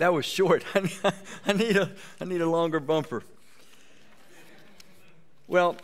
[0.00, 0.64] That was short.
[1.46, 1.90] I need a,
[2.22, 3.22] I need a longer bumper.
[5.46, 5.76] Well,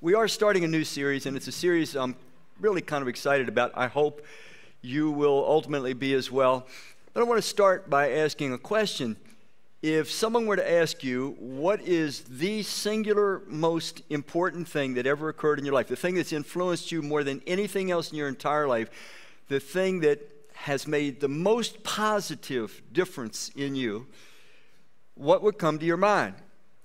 [0.00, 2.14] we are starting a new series, and it's a series I'm
[2.60, 3.72] really kind of excited about.
[3.74, 4.24] I hope
[4.80, 6.68] you will ultimately be as well.
[7.14, 9.16] But I want to start by asking a question.
[9.82, 15.28] If someone were to ask you, what is the singular most important thing that ever
[15.28, 18.28] occurred in your life, the thing that's influenced you more than anything else in your
[18.28, 18.88] entire life,
[19.48, 24.06] the thing that has made the most positive difference in you,
[25.14, 26.34] what would come to your mind?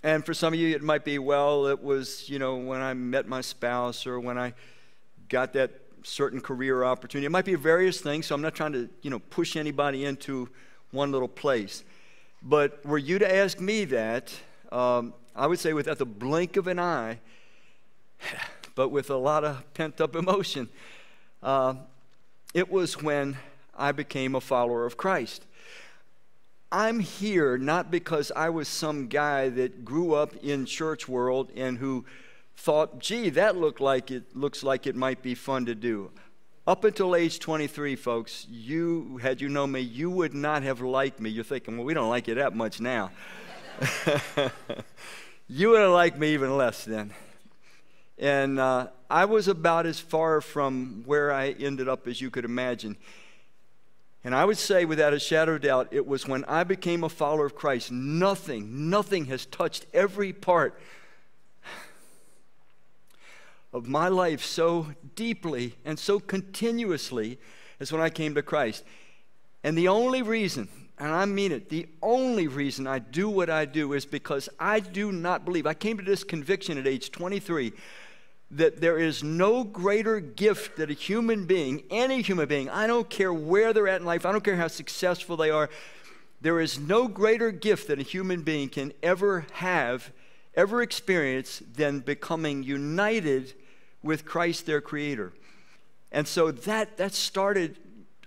[0.04, 2.94] And for some of you, it might be, well, it was, you know, when I
[2.94, 4.54] met my spouse or when I
[5.30, 5.72] got that
[6.04, 7.26] certain career opportunity.
[7.26, 10.50] It might be various things, so I'm not trying to, you know, push anybody into
[10.92, 11.84] one little place.
[12.42, 14.34] But were you to ask me that,
[14.72, 17.20] um, I would say without the blink of an eye,
[18.76, 20.68] but with a lot of pent up emotion,
[21.42, 21.76] uh,
[22.54, 23.38] it was when
[23.82, 25.46] I became a follower of Christ.
[26.72, 31.78] I'm here not because I was some guy that grew up in church world and
[31.78, 32.06] who
[32.56, 36.12] thought, gee, that looked like it looks like it might be fun to do.
[36.68, 41.20] Up until age 23, folks, you had you known me, you would not have liked
[41.20, 41.30] me.
[41.30, 43.12] You're thinking, well, we don't like you that much now.
[45.50, 47.12] you would have liked me even less then.
[48.20, 52.46] And uh, I was about as far from where I ended up as you could
[52.46, 52.96] imagine.
[54.24, 57.10] And I would say, without a shadow of doubt, it was when I became a
[57.10, 60.80] follower of Christ, nothing, nothing has touched every part
[63.74, 67.40] of my life so deeply and so continuously
[67.80, 68.84] as when I came to Christ.
[69.64, 70.68] And the only reason,
[71.00, 74.82] and I mean it, the only reason I do what I do is because I
[74.82, 75.66] do not believe.
[75.66, 77.74] I came to this conviction at age 23
[78.52, 83.10] that there is no greater gift that a human being, any human being, I don't
[83.10, 85.70] care where they're at in life, I don't care how successful they are,
[86.42, 90.12] there is no greater gift that a human being can ever have,
[90.56, 93.54] ever experience than becoming united
[94.04, 95.34] with Christ their creator.
[96.12, 97.78] And so that that started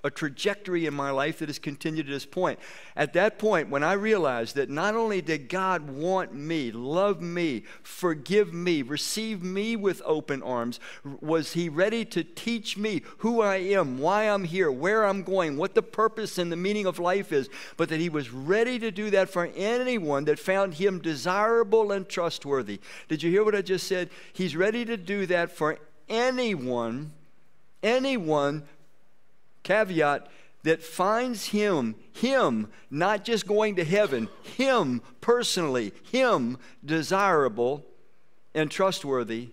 [0.05, 2.59] a trajectory in my life that has continued to this point.
[2.95, 7.65] At that point, when I realized that not only did God want me, love me,
[7.83, 10.79] forgive me, receive me with open arms,
[11.21, 15.57] was He ready to teach me who I am, why I'm here, where I'm going,
[15.57, 18.91] what the purpose and the meaning of life is, but that He was ready to
[18.91, 22.81] do that for anyone that found Him desirable and trustworthy.
[23.09, 24.11] Did you hear what I just said?
[24.33, 25.79] He's ready to do that for
[26.09, 27.13] anyone
[27.85, 28.65] anyone
[29.65, 30.29] caveat
[30.63, 37.85] that finds him, him, not just going to heaven, him personally, him desirable
[38.55, 39.49] and trustworthy,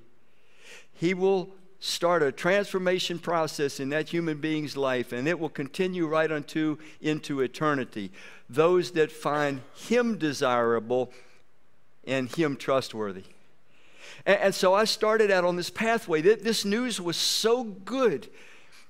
[0.93, 6.05] he will start a transformation process in that human being's life and it will continue
[6.05, 8.11] right unto into eternity.
[8.47, 11.11] Those that find him desirable
[12.05, 13.23] and him trustworthy.
[14.25, 16.21] And, and so I started out on this pathway.
[16.21, 18.29] This news was so good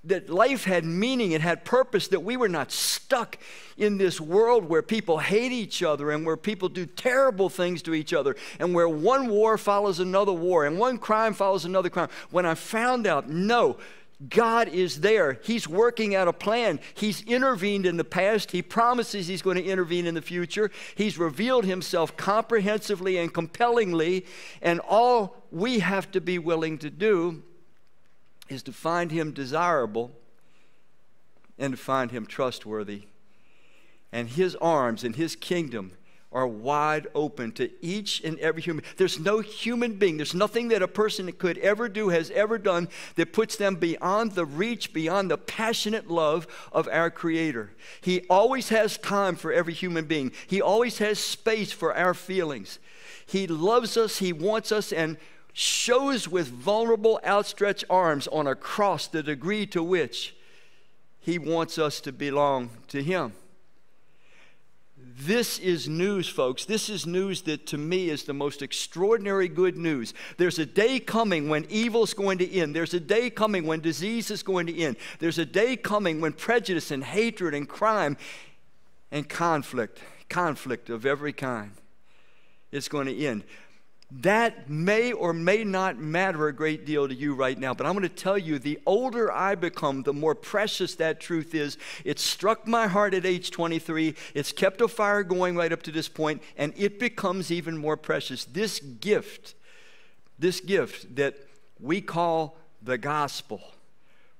[0.03, 3.37] that life had meaning, it had purpose, that we were not stuck
[3.77, 7.93] in this world where people hate each other and where people do terrible things to
[7.93, 12.09] each other and where one war follows another war and one crime follows another crime.
[12.31, 13.77] When I found out, no,
[14.29, 15.39] God is there.
[15.43, 16.79] He's working out a plan.
[16.93, 18.51] He's intervened in the past.
[18.51, 20.69] He promises He's going to intervene in the future.
[20.93, 24.27] He's revealed Himself comprehensively and compellingly,
[24.61, 27.41] and all we have to be willing to do
[28.51, 30.11] is to find him desirable
[31.57, 33.03] and to find him trustworthy.
[34.11, 35.93] And his arms and his kingdom
[36.33, 38.85] are wide open to each and every human.
[38.97, 42.87] There's no human being, there's nothing that a person could ever do, has ever done,
[43.15, 47.71] that puts them beyond the reach, beyond the passionate love of our Creator.
[47.99, 52.79] He always has time for every human being, He always has space for our feelings.
[53.25, 55.17] He loves us, He wants us, and
[55.53, 60.35] shows with vulnerable, outstretched arms on a cross the degree to which
[61.19, 63.33] He wants us to belong to Him.
[65.23, 66.65] This is news, folks.
[66.65, 70.15] This is news that to me is the most extraordinary good news.
[70.37, 72.75] There's a day coming when evil's going to end.
[72.75, 74.95] There's a day coming when disease is going to end.
[75.19, 78.17] There's a day coming when prejudice and hatred and crime
[79.11, 81.71] and conflict, conflict of every kind,
[82.71, 83.43] is going to end.
[84.19, 87.93] That may or may not matter a great deal to you right now, but I'm
[87.93, 91.77] going to tell you the older I become, the more precious that truth is.
[92.03, 94.15] It struck my heart at age 23.
[94.33, 97.95] It's kept a fire going right up to this point, and it becomes even more
[97.95, 98.43] precious.
[98.43, 99.55] This gift,
[100.37, 101.37] this gift that
[101.79, 103.61] we call the gospel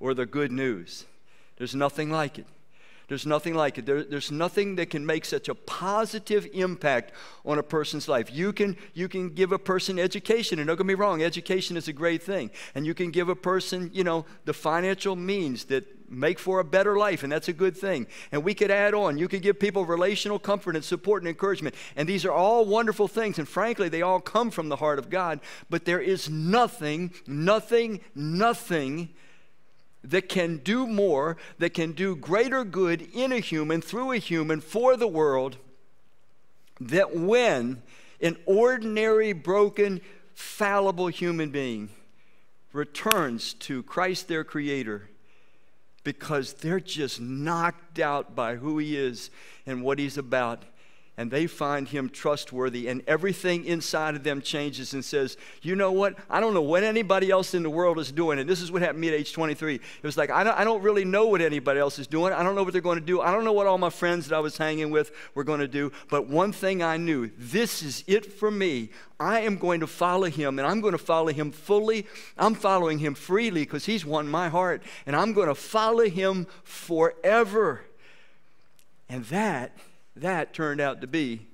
[0.02, 1.06] or the good news,
[1.56, 2.46] there's nothing like it.
[3.12, 3.86] There's nothing like it.
[3.86, 7.12] There, there's nothing that can make such a positive impact
[7.44, 8.32] on a person's life.
[8.32, 11.90] You can, you can give a person education, and don't get me wrong, education is
[11.90, 12.52] a great thing.
[12.74, 16.64] And you can give a person, you know, the financial means that make for a
[16.64, 18.08] better life, and that's a good thing.
[18.32, 19.18] And we could add on.
[19.18, 21.76] You could give people relational comfort and support and encouragement.
[21.98, 25.10] And these are all wonderful things, and frankly, they all come from the heart of
[25.10, 25.42] God.
[25.70, 29.10] But there is nothing, nothing, nothing
[30.04, 34.62] that can do more, that can do greater good in a human, through a human,
[34.62, 35.58] for the world,
[36.80, 37.82] that when
[38.22, 40.02] an ordinary, broken,
[40.34, 41.90] fallible human being
[42.74, 45.10] returns to Christ their Creator
[46.04, 49.30] because they're just knocked out by who he is
[49.66, 50.64] and what he's about.
[51.18, 55.92] And they find him trustworthy, and everything inside of them changes and says, You know
[55.92, 56.18] what?
[56.30, 58.40] I don't know what anybody else in the world is doing.
[58.40, 59.76] And this is what happened to me at age 23.
[59.76, 62.34] It was like, I don't, I don't really know what anybody else is doing.
[62.34, 63.22] I don't know what they're going to do.
[63.22, 65.68] I don't know what all my friends that I was hanging with were going to
[65.68, 65.92] do.
[66.10, 68.90] But one thing I knew this is it for me.
[69.20, 72.08] I am going to follow him and I'm going to follow him fully.
[72.40, 76.48] I'm following him freely because he's won my heart and I'm going to follow him
[76.64, 77.82] forever.
[79.08, 79.78] And that,
[80.16, 81.48] that turned out to be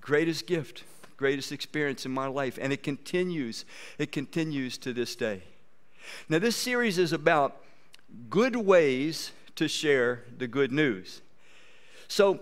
[0.00, 0.84] greatest gift,
[1.16, 2.58] greatest experience in my life.
[2.60, 3.64] And it continues,
[3.98, 5.42] it continues to this day.
[6.28, 7.62] Now, this series is about
[8.28, 11.20] good ways to share the good news.
[12.08, 12.40] So,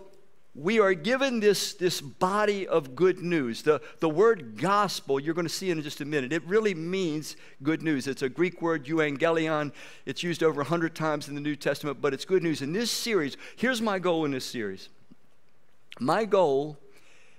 [0.54, 3.62] we are given this, this body of good news.
[3.62, 7.36] The, the word gospel, you're going to see in just a minute, it really means
[7.62, 8.08] good news.
[8.08, 9.72] It's a Greek word, euangelion.
[10.04, 12.60] It's used over 100 times in the New Testament, but it's good news.
[12.60, 14.88] In this series, here's my goal in this series.
[16.00, 16.78] My goal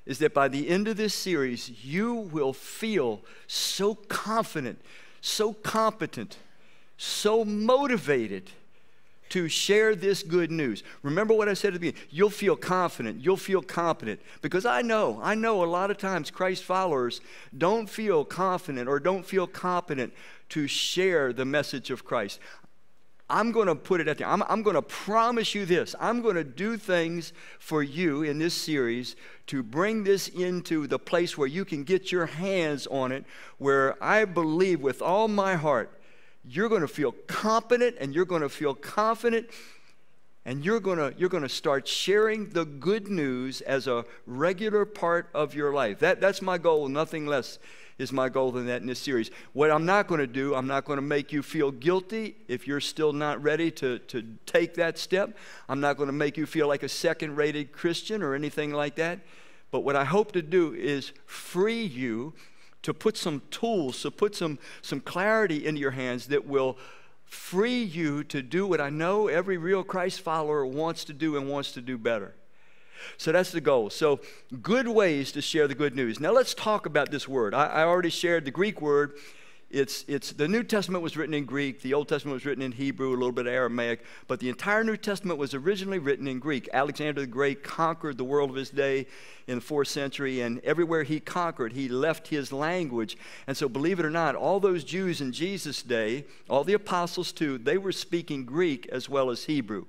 [0.05, 4.81] is that by the end of this series, you will feel so confident,
[5.21, 6.37] so competent,
[6.97, 8.51] so motivated
[9.29, 10.83] to share this good news.
[11.03, 12.07] Remember what I said at the beginning.
[12.09, 13.23] You'll feel confident.
[13.23, 14.19] You'll feel competent.
[14.41, 17.21] Because I know, I know a lot of times Christ followers
[17.55, 20.13] don't feel confident or don't feel competent
[20.49, 22.39] to share the message of Christ.
[23.29, 25.95] I'm going to put it at the, I'm, I'm going to promise you this.
[25.99, 29.15] I'm going to do things for you in this series
[29.47, 33.25] to bring this into the place where you can get your hands on it,
[33.57, 35.99] where I believe with all my heart
[36.49, 39.49] you're going to feel competent and you're going to feel confident
[40.45, 44.85] and you're going to you're going to start sharing the good news as a regular
[44.85, 47.59] part of your life that, that's my goal nothing less
[47.99, 49.29] is my goal than that in this series.
[49.53, 52.67] What i'm not going to do i'm not going to make you feel guilty if
[52.67, 55.37] you're still not ready to, to take that step.
[55.67, 58.95] I'm not going to make you feel like a second rated christian or anything like
[58.95, 59.19] that.
[59.69, 62.33] But what i hope to do is free you
[62.81, 66.77] to put some tools, to put some, some clarity into your hands that will
[67.25, 71.47] free you to do what I know every real Christ follower wants to do and
[71.47, 72.35] wants to do better.
[73.17, 73.89] So that's the goal.
[73.89, 74.19] So,
[74.61, 76.19] good ways to share the good news.
[76.19, 77.53] Now, let's talk about this word.
[77.53, 79.13] I, I already shared the Greek word
[79.71, 82.71] it's, it's, the New Testament was written in Greek, the Old Testament was written in
[82.71, 86.39] Hebrew, a little bit of Aramaic, but the entire New Testament was originally written in
[86.39, 86.67] Greek.
[86.73, 89.05] Alexander the Great conquered the world of his day
[89.47, 93.15] in the fourth century, and everywhere he conquered, he left his language.
[93.45, 97.31] And so, believe it or not, all those Jews in Jesus' day, all the apostles
[97.31, 99.85] too, they were speaking Greek as well as Hebrew.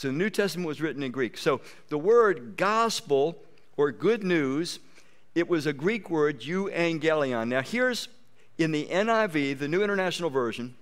[0.00, 1.36] So, the New Testament was written in Greek.
[1.36, 3.36] So, the word gospel
[3.76, 4.78] or good news,
[5.34, 7.48] it was a Greek word, euangelion.
[7.48, 8.08] Now, here's
[8.56, 10.74] in the NIV, the New International Version,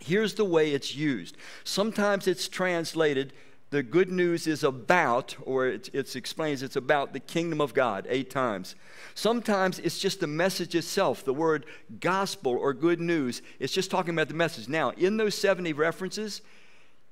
[0.00, 1.36] here's the way it's used.
[1.62, 3.32] Sometimes it's translated,
[3.70, 8.08] the good news is about, or it, it explains it's about the kingdom of God
[8.08, 8.74] eight times.
[9.14, 11.64] Sometimes it's just the message itself, the word
[12.00, 13.40] gospel or good news.
[13.60, 14.68] It's just talking about the message.
[14.68, 16.42] Now, in those 70 references,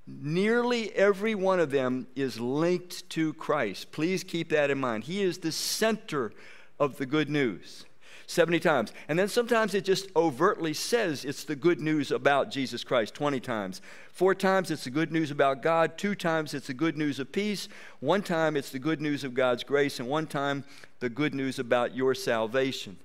[0.07, 3.93] nearly every one of them is linked to Christ.
[3.93, 5.05] Please keep that in mind.
[5.05, 6.33] He is the center
[6.79, 7.85] of the good news.
[8.27, 8.93] 70 times.
[9.09, 13.41] And then sometimes it just overtly says it's the good news about Jesus Christ 20
[13.41, 13.83] times.
[14.13, 15.99] Four times it's the good news about God.
[15.99, 17.69] Two times it's the good news of peace.
[18.01, 20.01] One time it's the good news of God's grace.
[20.01, 20.65] And one time
[21.01, 22.97] the good news about your salvation.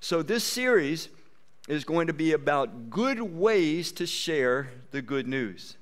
[0.00, 1.08] So this series
[1.68, 5.76] is going to be about good ways to share the good news.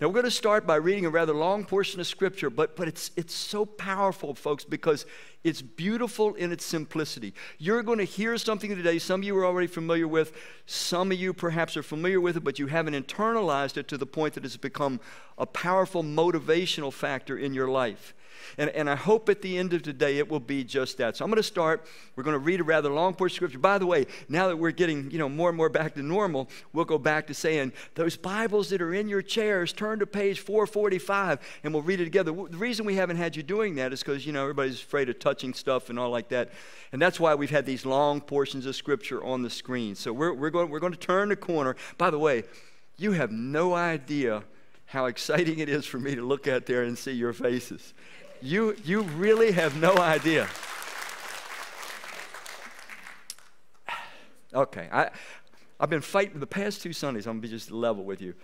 [0.00, 2.88] Now, we're going to start by reading a rather long portion of Scripture, but, but
[2.88, 5.06] it's, it's so powerful, folks, because
[5.42, 7.34] it's beautiful in its simplicity.
[7.58, 10.32] You're going to hear something today, some of you are already familiar with,
[10.66, 14.06] some of you perhaps are familiar with it, but you haven't internalized it to the
[14.06, 15.00] point that it's become
[15.38, 18.14] a powerful motivational factor in your life.
[18.58, 21.16] And, and I hope at the end of today it will be just that.
[21.16, 21.86] So I'm going to start.
[22.16, 23.58] We're going to read a rather long portion of Scripture.
[23.58, 26.48] By the way, now that we're getting you know, more and more back to normal,
[26.72, 30.40] we'll go back to saying, those Bibles that are in your chairs, turn to page
[30.40, 32.32] 445 and we'll read it together.
[32.32, 35.18] The reason we haven't had you doing that is because, you know, everybody's afraid of
[35.18, 36.50] touching stuff and all like that.
[36.92, 39.94] And that's why we've had these long portions of Scripture on the screen.
[39.94, 41.76] So we're, we're, going, we're going to turn the corner.
[41.98, 42.44] By the way,
[42.96, 44.44] you have no idea
[44.86, 47.94] how exciting it is for me to look out there and see your faces.
[48.44, 50.46] You, you really have no idea.
[54.52, 55.08] Okay, I,
[55.80, 57.26] I've been fighting the past two Sundays.
[57.26, 58.34] I'm going to be just level with you.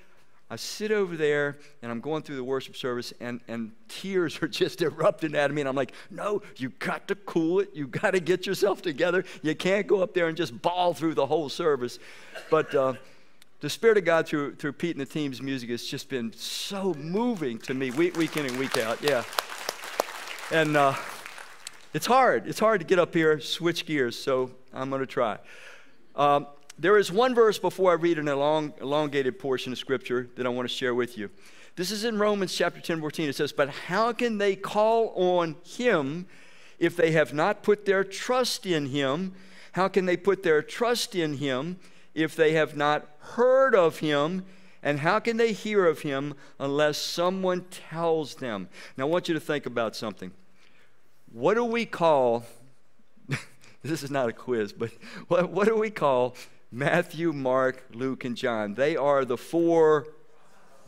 [0.49, 4.49] I sit over there and I'm going through the worship service, and, and tears are
[4.49, 5.61] just erupting out of me.
[5.61, 7.69] And I'm like, no, you got to cool it.
[7.75, 9.23] You got to get yourself together.
[9.43, 11.99] You can't go up there and just bawl through the whole service.
[12.51, 12.95] But uh,
[13.61, 16.95] the Spirit of God through, through Pete and the team's music has just been so
[16.95, 19.03] moving to me week, week in and week out.
[19.03, 19.25] Yeah.
[20.53, 20.95] And uh,
[21.95, 22.49] it's hard.
[22.49, 25.39] It's hard to get up here, switch gears, so I'm going to try.
[26.17, 30.47] Um, there is one verse before I read an elong, elongated portion of Scripture that
[30.47, 31.31] I want to share with you.
[31.77, 33.29] This is in Romans chapter 10, 14.
[33.29, 36.27] It says, But how can they call on him
[36.81, 39.35] if they have not put their trust in him?
[39.73, 41.79] How can they put their trust in him
[42.13, 44.45] if they have not heard of him?
[44.83, 48.69] And how can they hear of him unless someone tells them?
[48.97, 50.33] Now, I want you to think about something.
[51.33, 52.45] What do we call,
[53.83, 54.91] this is not a quiz, but
[55.29, 56.35] what, what do we call
[56.73, 58.75] Matthew, Mark, Luke, and John.
[58.75, 60.07] They are the four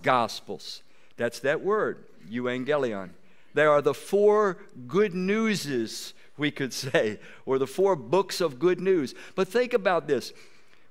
[0.02, 0.82] gospels.
[1.16, 3.10] That's that word, euangelion.
[3.54, 8.80] They are the four good newses, we could say, or the four books of good
[8.80, 9.14] news.
[9.34, 10.32] But think about this.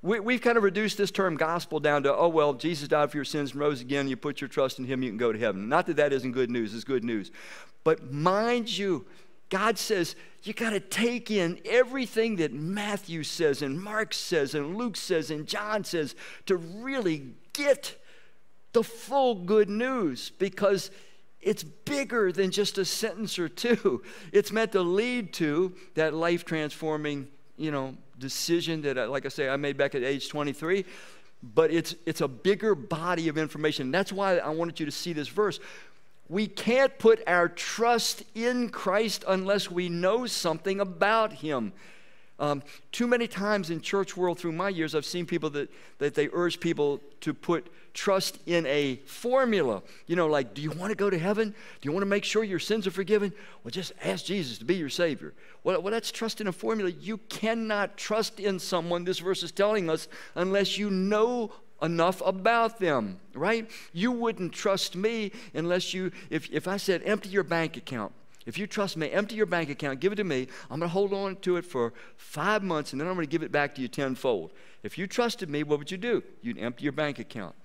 [0.03, 3.17] We, have kind of reduced this term gospel down to, oh, well, Jesus died for
[3.17, 4.07] your sins and rose again.
[4.07, 5.69] You put your trust in him, you can go to heaven.
[5.69, 7.31] Not that that isn't good news, it's good news.
[7.83, 9.05] But mind you,
[9.51, 14.75] God says, you got to take in everything that Matthew says and Mark says and
[14.75, 16.15] Luke says and John says
[16.47, 18.01] to really get
[18.73, 20.89] the full good news because
[21.41, 24.01] it's bigger than just a sentence or two.
[24.31, 27.27] It's meant to lead to that life transforming,
[27.57, 30.85] you know, decision that, uh, like I say, I made back at age 23.
[31.43, 33.91] But it's, it's a bigger body of information.
[33.91, 35.59] That's why I wanted you to see this verse
[36.31, 41.73] we can't put our trust in Christ unless we know something about Him.
[42.39, 46.15] Um, too many times in church world through my years, I've seen people that, that
[46.15, 49.83] they urge people to put trust in a formula.
[50.07, 51.49] You know, like, do you want to go to heaven?
[51.49, 53.33] Do you want to make sure your sins are forgiven?
[53.63, 55.33] Well, just ask Jesus to be your Savior.
[55.65, 56.91] Well, well, that's trust in a formula.
[56.91, 62.79] You cannot trust in someone, this verse is telling us, unless you know enough about
[62.79, 63.69] them, right?
[63.93, 68.13] You wouldn't trust me unless you, if, if I said, empty your bank account.
[68.45, 70.47] If you trust me, empty your bank account, give it to me.
[70.69, 73.31] I'm going to hold on to it for five months and then I'm going to
[73.31, 74.51] give it back to you tenfold.
[74.83, 76.23] If you trusted me, what would you do?
[76.41, 77.55] You'd empty your bank account.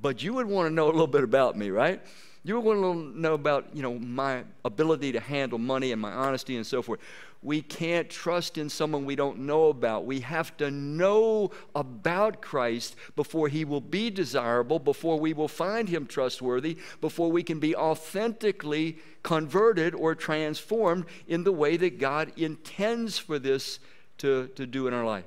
[0.00, 2.00] But you would want to know a little bit about me, right?
[2.46, 6.56] You want to know about, you know, my ability to handle money and my honesty
[6.56, 7.00] and so forth.
[7.42, 10.04] We can't trust in someone we don't know about.
[10.04, 15.88] We have to know about Christ before he will be desirable, before we will find
[15.88, 22.30] him trustworthy, before we can be authentically converted or transformed in the way that God
[22.36, 23.78] intends for this
[24.18, 25.24] to, to do in our life.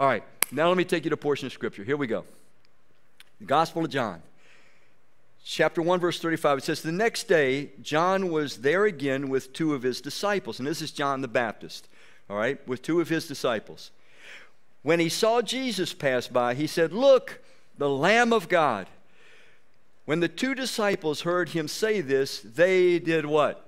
[0.00, 1.84] All right, now let me take you to a portion of Scripture.
[1.84, 2.24] Here we go.
[3.38, 4.20] The Gospel of John
[5.44, 9.74] chapter 1, verse 35, it says, The next day, John was there again with two
[9.74, 10.58] of his disciples.
[10.58, 11.88] And this is John the Baptist,
[12.28, 13.90] all right, with two of his disciples.
[14.82, 17.40] When he saw Jesus pass by, he said, Look,
[17.76, 18.88] the Lamb of God.
[20.04, 23.66] When the two disciples heard him say this, they did what?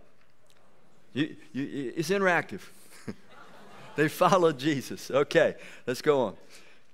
[1.15, 2.63] It's interactive.
[3.97, 5.11] they followed Jesus.
[5.11, 5.55] Okay,
[5.87, 6.37] let's go on.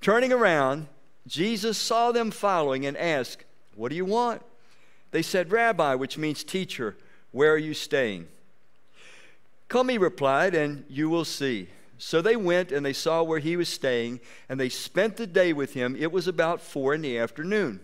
[0.00, 0.86] Turning around,
[1.26, 3.44] Jesus saw them following and asked,
[3.74, 4.42] What do you want?
[5.10, 6.96] They said, Rabbi, which means teacher,
[7.32, 8.28] where are you staying?
[9.68, 11.68] Come, he replied, and you will see.
[11.98, 15.52] So they went and they saw where he was staying, and they spent the day
[15.52, 15.96] with him.
[15.98, 17.80] It was about four in the afternoon.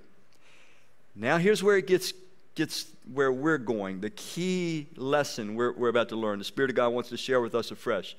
[1.16, 2.12] Now, here's where it gets,
[2.54, 6.38] gets where we're going the key lesson we're, we're about to learn.
[6.38, 8.16] The Spirit of God wants to share with us afresh.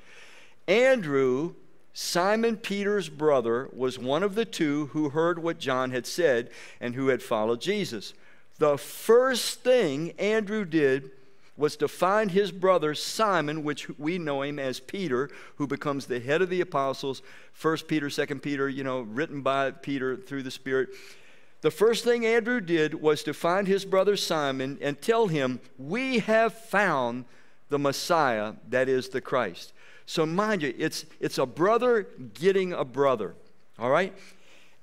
[0.67, 1.55] Andrew,
[1.93, 6.93] Simon Peter's brother, was one of the two who heard what John had said and
[6.95, 8.13] who had followed Jesus.
[8.57, 11.11] The first thing Andrew did
[11.57, 16.19] was to find his brother Simon, which we know him as Peter, who becomes the
[16.19, 17.21] head of the apostles.
[17.53, 20.89] First Peter, Second Peter, you know, written by Peter through the Spirit.
[21.61, 26.19] the first thing Andrew did was to find his brother Simon and tell him, We
[26.19, 27.25] have found
[27.69, 29.73] the Messiah, that is the Christ.
[30.05, 33.33] So, mind you, it's, it's a brother getting a brother,
[33.79, 34.13] all right?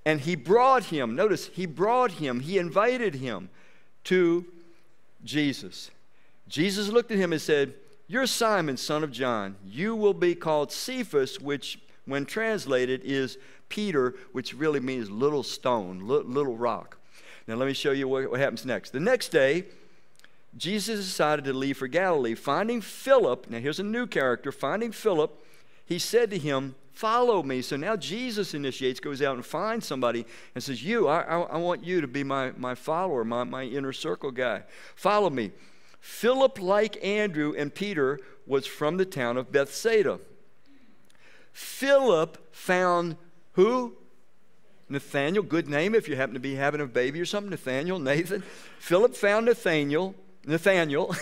[0.04, 3.50] And he brought him, notice, he brought him, he invited him
[4.04, 4.44] to
[5.24, 5.90] Jesus.
[6.48, 7.74] Jesus looked at him and said,
[8.08, 9.56] You're Simon, son of John.
[9.64, 16.00] You will be called Cephas, which, when translated, is Peter, which really means little stone,
[16.06, 16.98] little rock.
[17.46, 18.90] Now, let me show you what, happens next.
[18.90, 19.64] The next day,
[20.56, 22.34] Jesus decided to leave for Galilee.
[22.34, 25.42] Finding Philip, now here's a new character, finding Philip,
[25.86, 27.62] he said to him, Follow me.
[27.62, 31.56] So now Jesus initiates, goes out and finds somebody and says, You, I, I, I
[31.56, 34.62] want you to be my, my follower, my, my inner circle guy.
[34.94, 35.52] Follow me.
[36.00, 40.18] Philip, like Andrew and Peter, was from the town of Bethsaida.
[41.52, 43.16] Philip found
[43.52, 43.96] who?
[44.88, 47.50] Nathaniel, good name if you happen to be having a baby or something.
[47.50, 48.42] Nathaniel, Nathan.
[48.78, 51.14] Philip found Nathaniel, Nathaniel,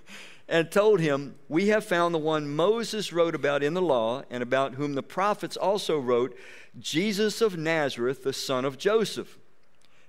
[0.48, 4.42] and told him, We have found the one Moses wrote about in the law, and
[4.42, 6.36] about whom the prophets also wrote,
[6.78, 9.38] Jesus of Nazareth, the son of Joseph.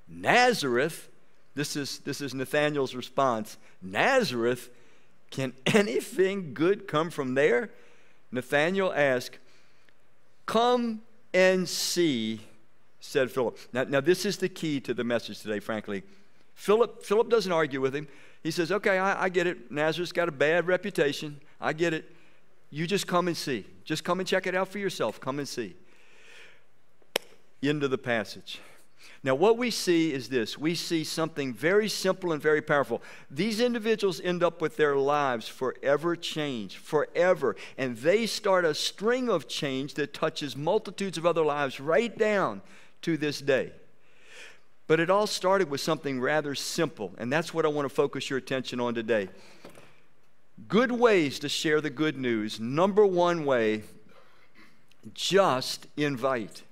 [0.08, 1.10] Nazareth,
[1.56, 3.58] this is, this is Nathaniel's response.
[3.82, 4.70] Nazareth,
[5.32, 7.72] can anything good come from there?
[8.32, 9.40] Nathaniel asked,
[10.46, 11.02] Come
[11.34, 12.42] and see,
[13.00, 13.58] said Philip.
[13.74, 16.04] Now, now this is the key to the message today, frankly.
[16.56, 18.08] Philip, Philip doesn't argue with him.
[18.48, 19.70] He says, Okay, I, I get it.
[19.74, 21.42] Nazareth's got a bad reputation.
[21.60, 22.10] I get it.
[22.70, 23.66] You just come and see.
[23.84, 25.20] Just come and check it out for yourself.
[25.20, 25.76] Come and see.
[27.62, 28.62] End of the passage.
[29.22, 33.02] Now, what we see is this we see something very simple and very powerful.
[33.30, 37.58] These individuals end up with their lives forever changed, forever.
[37.78, 42.62] And they start a string of change that touches multitudes of other lives right down
[43.02, 43.74] to this day.
[44.88, 48.30] But it all started with something rather simple, and that's what I want to focus
[48.30, 49.28] your attention on today.
[50.68, 52.60] Good ways to share the good news.
[52.60, 53.84] Number one way,
[55.14, 56.64] just invite.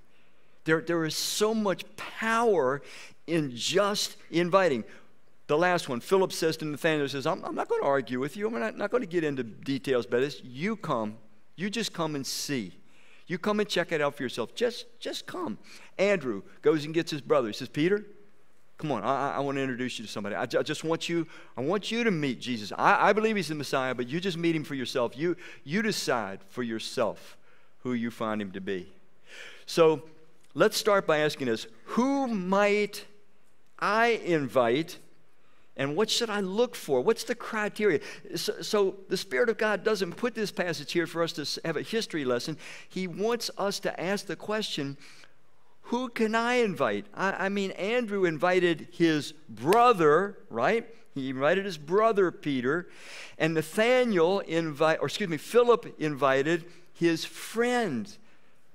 [0.63, 2.82] There, there is so much power
[3.28, 4.84] in just inviting.
[5.47, 8.36] The last one, Philip says to Nathanael, says, I'm, I'm not going to argue with
[8.36, 8.47] you.
[8.47, 10.41] I'm not, not going to get into details but this.
[10.43, 11.17] You come.
[11.56, 12.73] You just come and see.
[13.27, 14.53] You come and check it out for yourself.
[14.55, 15.57] Just, just come.
[15.97, 17.47] Andrew goes and gets his brother.
[17.47, 18.05] He says, Peter,
[18.77, 19.03] come on.
[19.03, 20.35] I, I want to introduce you to somebody.
[20.35, 21.25] I, just want you,
[21.57, 22.71] I want you to meet Jesus.
[22.77, 25.17] I, I believe he's the Messiah, but you just meet him for yourself.
[25.17, 27.38] You, you decide for yourself
[27.79, 28.91] who you find him to be.
[29.65, 30.03] So
[30.53, 33.05] let's start by asking us who might
[33.79, 34.97] I invite?
[35.77, 37.01] And what should I look for?
[37.01, 37.99] What's the criteria?
[38.35, 41.75] So, so, the Spirit of God doesn't put this passage here for us to have
[41.75, 42.57] a history lesson.
[42.88, 44.97] He wants us to ask the question
[45.89, 47.05] who can I invite?
[47.13, 50.88] I, I mean, Andrew invited his brother, right?
[51.13, 52.88] He invited his brother Peter,
[53.38, 58.11] and Nathaniel invite, or excuse me, Philip invited his friend,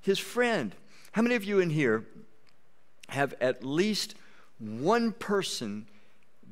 [0.01, 0.75] his friend.
[1.13, 2.07] How many of you in here
[3.09, 4.15] have at least
[4.59, 5.89] one person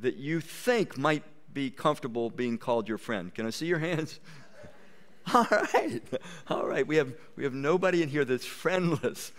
[0.01, 3.35] that you think might be comfortable being called your friend?
[3.35, 4.21] Can I see your hands?
[5.35, 6.01] All right.
[6.49, 6.87] All right.
[6.87, 9.33] We have, we have nobody in here that's friendless.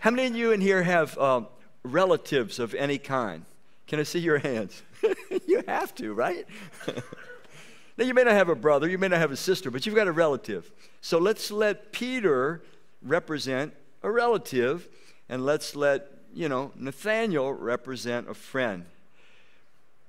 [0.00, 1.42] How many of you in here have uh,
[1.82, 3.44] relatives of any kind?
[3.86, 4.82] Can I see your hands?
[5.46, 6.46] you have to, right?
[7.96, 9.94] now, you may not have a brother, you may not have a sister, but you've
[9.94, 10.70] got a relative.
[11.00, 12.62] So let's let Peter
[13.02, 14.88] represent a relative,
[15.28, 18.86] and let's let, you know, Nathaniel represent a friend.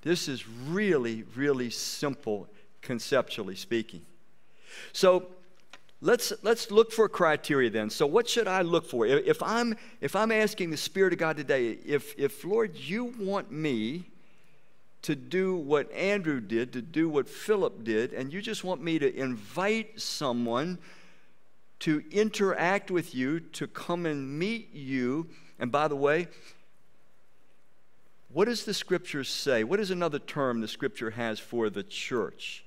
[0.01, 2.47] This is really, really simple
[2.81, 4.01] conceptually speaking.
[4.93, 5.27] So
[6.01, 7.89] let's let's look for criteria then.
[7.89, 9.05] So what should I look for?
[9.05, 13.51] If I'm if I'm asking the Spirit of God today, if if Lord, you want
[13.51, 14.05] me
[15.03, 18.99] to do what Andrew did, to do what Philip did, and you just want me
[18.99, 20.79] to invite someone
[21.79, 25.29] to interact with you, to come and meet you.
[25.59, 26.27] And by the way,
[28.29, 29.63] what does the scripture say?
[29.63, 32.65] What is another term the scripture has for the church?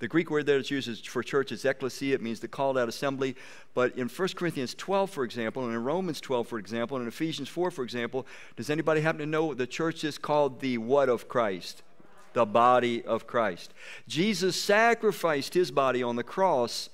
[0.00, 2.14] The Greek word that it's used for church is ecclesia.
[2.14, 3.34] It means the called out assembly.
[3.74, 7.08] But in 1 Corinthians 12, for example, and in Romans 12, for example, and in
[7.08, 11.08] Ephesians 4, for example, does anybody happen to know the church is called the what
[11.08, 11.82] of Christ?
[12.34, 13.74] The body of Christ.
[14.06, 16.90] Jesus sacrificed his body on the cross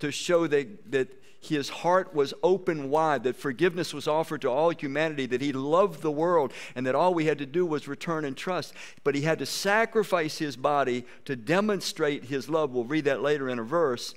[0.00, 1.08] to show that, that
[1.40, 6.02] his heart was open wide, that forgiveness was offered to all humanity, that he loved
[6.02, 8.74] the world, and that all we had to do was return and trust.
[9.04, 12.72] But he had to sacrifice his body to demonstrate his love.
[12.72, 14.14] We'll read that later in a verse.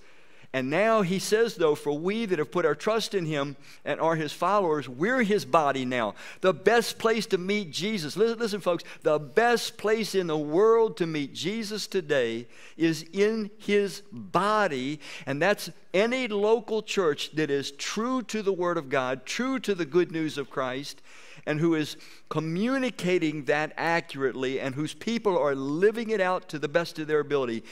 [0.55, 3.99] And now he says, though, for we that have put our trust in him and
[3.99, 6.13] are his followers, we're his body now.
[6.41, 10.95] The best place to meet Jesus, listen, listen, folks, the best place in the world
[10.97, 14.99] to meet Jesus today is in his body.
[15.25, 19.73] And that's any local church that is true to the Word of God, true to
[19.73, 21.01] the good news of Christ,
[21.47, 21.97] and who is
[22.29, 27.19] communicating that accurately and whose people are living it out to the best of their
[27.19, 27.63] ability.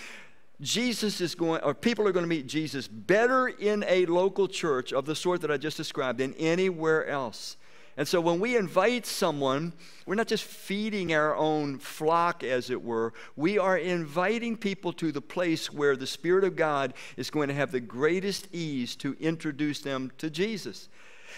[0.61, 4.93] Jesus is going, or people are going to meet Jesus better in a local church
[4.93, 7.57] of the sort that I just described than anywhere else.
[7.97, 9.73] And so when we invite someone,
[10.05, 13.13] we're not just feeding our own flock, as it were.
[13.35, 17.53] We are inviting people to the place where the Spirit of God is going to
[17.53, 20.89] have the greatest ease to introduce them to Jesus.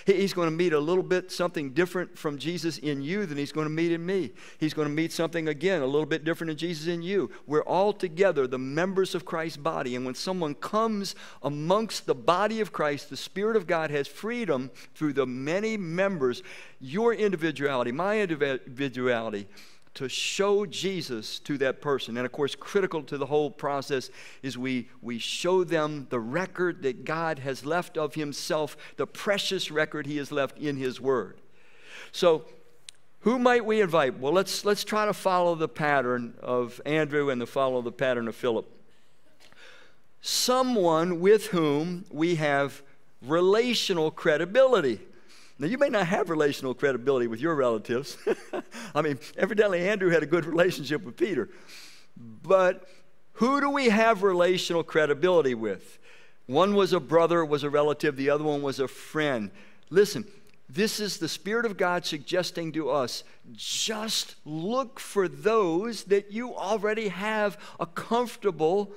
[0.06, 3.52] He's going to meet a little bit something different from Jesus in you than he's
[3.52, 4.32] going to meet in me.
[4.60, 7.32] He's going to meet something again a little bit different in Jesus in you.
[7.48, 9.96] We're all together the members of Christ's body.
[9.96, 14.72] And when someone comes amongst the body of Christ, the Spirit of God has freedom
[14.96, 16.44] through the many members.
[16.80, 19.48] Your individuality, my individuality,
[19.96, 22.18] to show Jesus to that person.
[22.18, 24.10] And of course, critical to the whole process
[24.42, 29.70] is we, we show them the record that God has left of Himself, the precious
[29.70, 31.38] record He has left in His Word.
[32.12, 32.46] So,
[33.22, 34.20] who might we invite?
[34.20, 38.28] Well, let's, let's try to follow the pattern of Andrew and to follow the pattern
[38.28, 38.70] of Philip.
[40.22, 42.82] Someone with whom we have
[43.22, 45.00] relational credibility.
[45.60, 48.18] Now, you may not have relational credibility with your relatives.
[48.96, 51.50] I mean, evidently, Andrew had a good relationship with Peter.
[52.18, 52.88] But
[53.34, 56.00] who do we have relational credibility with?
[56.46, 59.52] One was a brother, was a relative, the other one was a friend.
[59.90, 60.26] Listen,
[60.70, 66.56] this is the Spirit of God suggesting to us just look for those that you
[66.56, 68.92] already have a comfortable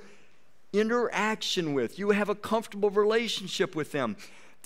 [0.73, 1.99] interaction with.
[1.99, 4.17] You have a comfortable relationship with them.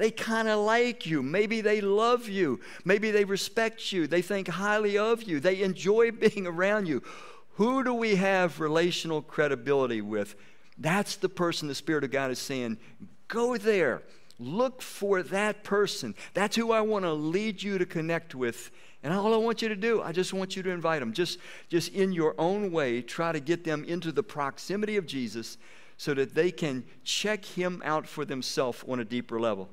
[0.02, 1.22] They kind of like you.
[1.22, 2.60] Maybe they love you.
[2.84, 4.08] Maybe they respect you.
[4.08, 5.40] They think highly of you.
[5.40, 7.04] They enjoy being around you.
[7.58, 10.34] Who do we have relational credibility with?
[10.76, 12.80] That's the person the Spirit of God is saying,
[13.28, 14.02] go there.
[14.40, 16.16] Look for that person.
[16.34, 18.72] That's who I want to lead you to connect with.
[19.04, 21.14] And all I want you to do, I just want you to invite them.
[21.14, 21.38] Just,
[21.70, 25.60] just in your own way, try to get them into the proximity of Jesus
[25.98, 29.70] so that they can check him out for themselves on a deeper level.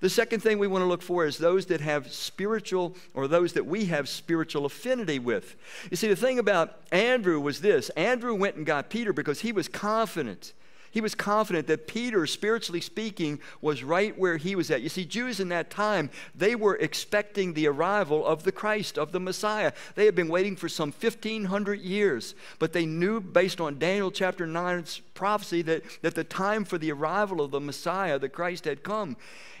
[0.00, 3.52] The second thing we want to look for is those that have spiritual, or those
[3.54, 5.56] that we have spiritual affinity with.
[5.90, 9.52] You see, the thing about Andrew was this Andrew went and got Peter because he
[9.52, 10.52] was confident.
[10.96, 14.80] He was confident that Peter, spiritually speaking, was right where he was at.
[14.80, 19.12] You see, Jews in that time, they were expecting the arrival of the Christ, of
[19.12, 19.72] the Messiah.
[19.94, 24.46] They had been waiting for some 1,500 years, but they knew, based on Daniel chapter
[24.46, 28.82] 9's prophecy, that, that the time for the arrival of the Messiah, the Christ, had
[28.82, 29.18] come.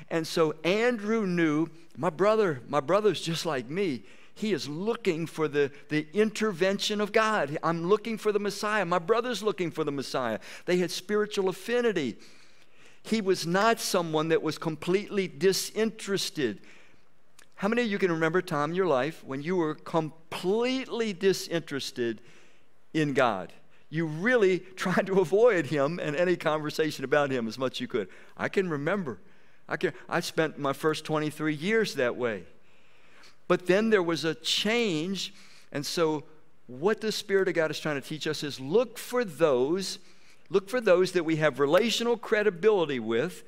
[0.08, 1.68] And so Andrew knew
[1.98, 4.04] my brother, my brother's just like me.
[4.36, 7.58] He is looking for the, the intervention of God.
[7.62, 8.84] I'm looking for the Messiah.
[8.84, 10.40] My brother's looking for the Messiah.
[10.66, 12.18] They had spiritual affinity.
[13.02, 16.60] He was not someone that was completely disinterested.
[17.54, 21.14] How many of you can remember a time in your life when you were completely
[21.14, 22.20] disinterested
[22.92, 23.54] in God?
[23.88, 27.88] You really tried to avoid Him and any conversation about Him as much as you
[27.88, 28.08] could.
[28.36, 29.18] I can remember.
[29.66, 32.44] I, can, I spent my first 23 years that way.
[33.48, 35.34] But then there was a change.
[35.72, 36.24] And so,
[36.66, 39.98] what the Spirit of God is trying to teach us is look for those,
[40.50, 43.44] look for those that we have relational credibility with,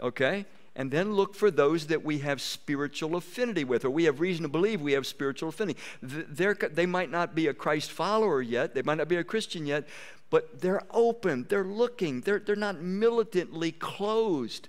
[0.00, 0.46] okay?
[0.74, 4.42] And then look for those that we have spiritual affinity with, or we have reason
[4.42, 5.78] to believe we have spiritual affinity.
[6.02, 9.64] They're, they might not be a Christ follower yet, they might not be a Christian
[9.64, 9.86] yet,
[10.28, 14.68] but they're open, they're looking, they're, they're not militantly closed.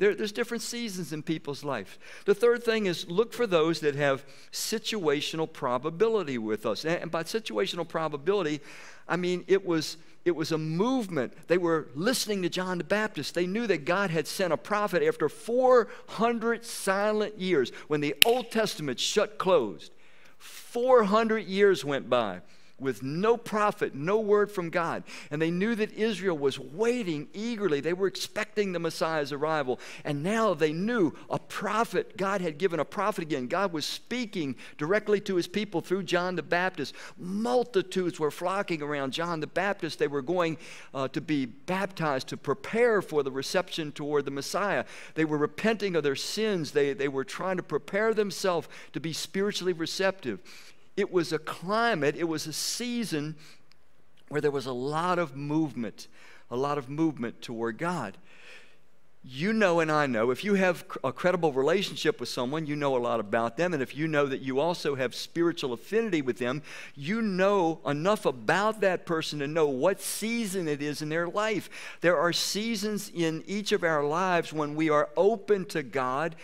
[0.00, 1.98] There, there's different seasons in people's life.
[2.24, 6.86] The third thing is look for those that have situational probability with us.
[6.86, 8.62] And by situational probability,
[9.06, 11.34] I mean it was it was a movement.
[11.48, 13.34] They were listening to John the Baptist.
[13.34, 18.50] They knew that God had sent a prophet after 400 silent years when the Old
[18.50, 19.92] Testament shut closed.
[20.38, 22.40] 400 years went by
[22.80, 25.04] with no prophet, no word from God.
[25.30, 27.80] And they knew that Israel was waiting eagerly.
[27.80, 29.78] They were expecting the Messiah's arrival.
[30.04, 33.46] And now they knew a prophet, God had given a prophet again.
[33.46, 36.94] God was speaking directly to his people through John the Baptist.
[37.18, 39.98] Multitudes were flocking around John the Baptist.
[39.98, 40.58] They were going
[40.94, 44.84] uh, to be baptized to prepare for the reception toward the Messiah.
[45.14, 46.72] They were repenting of their sins.
[46.72, 50.40] They, they were trying to prepare themselves to be spiritually receptive.
[51.00, 53.36] It was a climate, it was a season
[54.28, 56.06] where there was a lot of movement,
[56.50, 58.16] a lot of movement toward God
[59.22, 62.96] you know and I know, if you have a credible relationship with someone, you know
[62.96, 63.74] a lot about them.
[63.74, 66.62] And if you know that you also have spiritual affinity with them,
[66.94, 71.68] you know enough about that person to know what season it is in their life.
[72.00, 76.34] There are seasons in each of our lives when we are open to God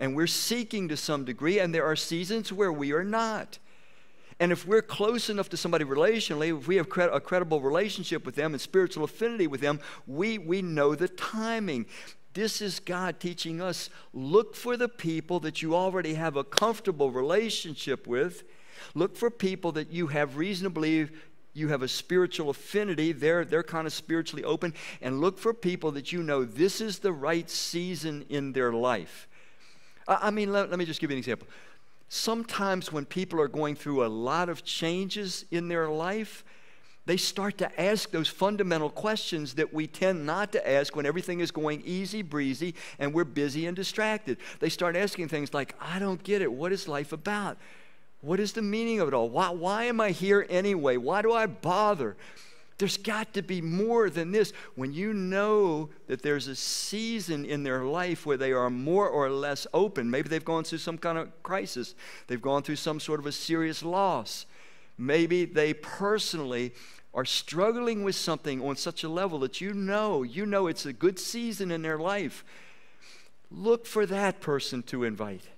[0.00, 3.58] and we're seeking to some degree, and there are seasons where we are not.
[4.40, 8.36] And if we're close enough to somebody relationally, if we have a credible relationship with
[8.36, 11.86] them and spiritual affinity with them, we, we know the timing.
[12.34, 17.10] This is God teaching us look for the people that you already have a comfortable
[17.10, 18.44] relationship with.
[18.94, 21.10] Look for people that you have reason to believe
[21.52, 23.10] you have a spiritual affinity.
[23.10, 24.72] They're, they're kind of spiritually open.
[25.02, 29.26] And look for people that you know this is the right season in their life.
[30.06, 31.48] I, I mean, let, let me just give you an example
[32.08, 36.44] sometimes when people are going through a lot of changes in their life,
[37.06, 41.40] they start to ask those fundamental questions that we tend not to ask when everything
[41.40, 44.36] is going easy breezy and we're busy and distracted.
[44.60, 46.52] They start asking things like, I don't get it.
[46.52, 47.56] What is life about?
[48.20, 49.30] What is the meaning of it all?
[49.30, 50.98] Why, why am I here anyway?
[50.98, 52.16] Why do I bother?
[52.78, 54.52] There's got to be more than this.
[54.76, 59.28] When you know that there's a season in their life where they are more or
[59.30, 61.96] less open, maybe they've gone through some kind of crisis,
[62.28, 64.46] they've gone through some sort of a serious loss,
[64.96, 66.72] maybe they personally
[67.12, 70.92] are struggling with something on such a level that you know, you know it's a
[70.92, 72.44] good season in their life.
[73.50, 75.48] Look for that person to invite.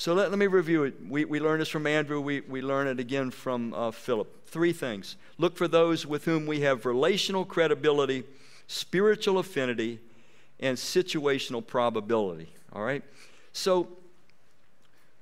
[0.00, 0.94] So let, let me review it.
[1.06, 2.22] We, we learned this from Andrew.
[2.22, 4.46] We, we learn it again from uh, Philip.
[4.46, 5.16] Three things.
[5.36, 8.24] Look for those with whom we have relational credibility,
[8.66, 10.00] spiritual affinity,
[10.58, 12.48] and situational probability.
[12.72, 13.04] All right?
[13.52, 13.88] So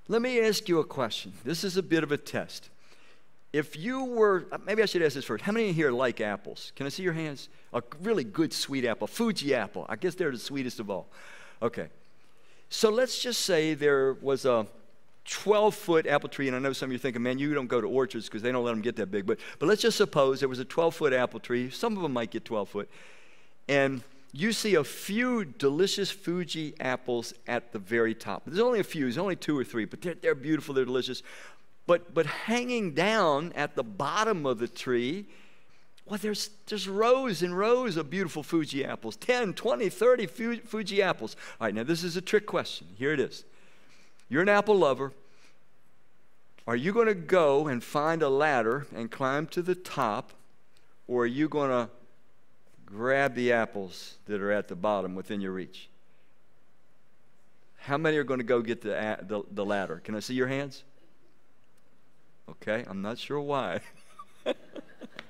[0.06, 1.32] let me ask you a question.
[1.42, 2.70] This is a bit of a test.
[3.52, 5.42] If you were, maybe I should ask this first.
[5.42, 6.70] How many here like apples?
[6.76, 7.48] Can I see your hands?
[7.72, 9.86] A really good sweet apple, Fuji apple.
[9.88, 11.08] I guess they're the sweetest of all.
[11.60, 11.88] Okay.
[12.70, 14.66] So let's just say there was a
[15.24, 17.66] 12 foot apple tree, and I know some of you are thinking, man, you don't
[17.66, 19.26] go to orchards because they don't let them get that big.
[19.26, 21.70] But, but let's just suppose there was a 12 foot apple tree.
[21.70, 22.90] Some of them might get 12 foot.
[23.68, 24.02] And
[24.32, 28.42] you see a few delicious Fuji apples at the very top.
[28.46, 31.22] There's only a few, there's only two or three, but they're, they're beautiful, they're delicious.
[31.86, 35.26] But, but hanging down at the bottom of the tree
[36.08, 41.36] well, there's, there's rows and rows of beautiful Fuji apples 10, 20, 30 Fuji apples.
[41.60, 42.86] All right, now this is a trick question.
[42.96, 43.44] Here it is.
[44.28, 45.12] You're an apple lover.
[46.66, 50.32] Are you going to go and find a ladder and climb to the top,
[51.06, 51.88] or are you going to
[52.84, 55.88] grab the apples that are at the bottom within your reach?
[57.78, 60.00] How many are going to go get the, the, the ladder?
[60.04, 60.84] Can I see your hands?
[62.50, 63.80] Okay, I'm not sure why.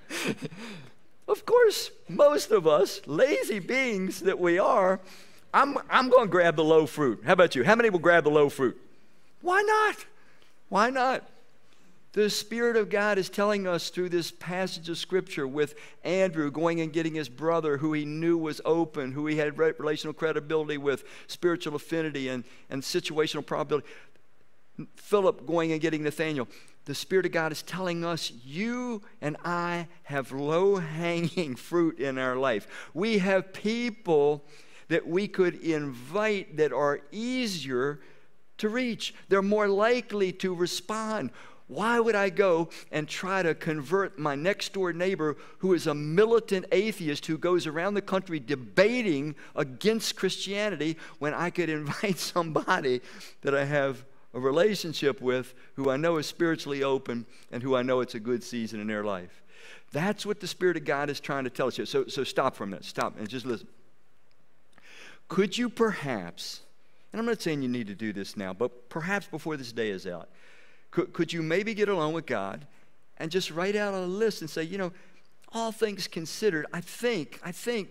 [1.29, 5.01] of course, most of us, lazy beings that we are,
[5.53, 7.23] I'm, I'm going to grab the low fruit.
[7.25, 7.65] How about you?
[7.65, 8.81] How many will grab the low fruit?
[9.41, 10.07] Why not?
[10.69, 11.29] Why not?
[12.13, 16.81] The Spirit of God is telling us through this passage of Scripture with Andrew going
[16.81, 21.05] and getting his brother, who he knew was open, who he had relational credibility with,
[21.27, 23.87] spiritual affinity, and, and situational probability.
[24.97, 26.49] Philip going and getting Nathaniel
[26.89, 32.17] the Spirit of God is telling us you and I have low hanging fruit in
[32.17, 32.67] our life.
[32.95, 34.43] We have people
[34.89, 38.01] that we could invite that are easier
[38.57, 41.31] to reach, they're more likely to respond.
[41.67, 45.95] Why would I go and try to convert my next door neighbor who is a
[45.95, 53.03] militant atheist who goes around the country debating against Christianity when I could invite somebody
[53.43, 54.07] that I have
[54.39, 58.21] a relationship with who I know is spiritually open and who I know it's a
[58.21, 59.43] good season in their life.
[59.91, 61.87] That's what the Spirit of God is trying to tell us here.
[61.87, 62.85] So, so stop for a minute.
[62.85, 63.67] Stop and just listen.
[65.27, 66.61] Could you perhaps,
[67.13, 69.91] and I'm not saying you need to do this now, but perhaps before this day
[69.91, 70.29] is out,
[70.93, 72.65] could, could you maybe get along with God
[73.19, 74.93] and just write out a list and say, you know,
[75.53, 77.89] all things considered, I think, I think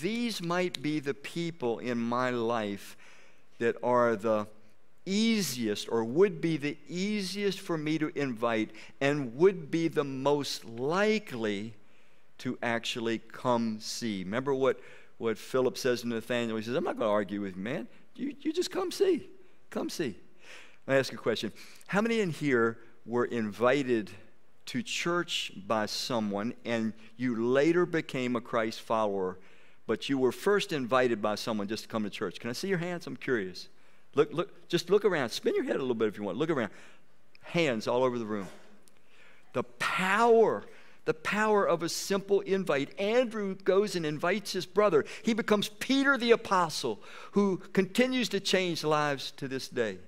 [0.00, 2.96] these might be the people in my life
[3.58, 4.46] that are the
[5.06, 10.64] easiest or would be the easiest for me to invite and would be the most
[10.64, 11.72] likely
[12.38, 14.24] to actually come see.
[14.24, 14.80] Remember what,
[15.18, 16.56] what Philip says to Nathaniel?
[16.56, 17.88] He says, I'm not going to argue with you, man.
[18.16, 19.28] You, you just come see.
[19.70, 20.16] Come see.
[20.86, 21.52] I ask a question.
[21.86, 24.10] How many in here were invited
[24.66, 29.38] to church by someone and you later became a Christ follower,
[29.86, 32.40] but you were first invited by someone just to come to church?
[32.40, 33.06] Can I see your hands?
[33.06, 33.68] I'm curious.
[34.16, 35.30] Look, look, just look around.
[35.30, 36.38] Spin your head a little bit if you want.
[36.38, 36.70] Look around.
[37.42, 38.48] Hands all over the room.
[39.52, 40.64] The power,
[41.04, 42.98] the power of a simple invite.
[42.98, 45.04] Andrew goes and invites his brother.
[45.22, 47.00] He becomes Peter the Apostle,
[47.32, 49.98] who continues to change lives to this day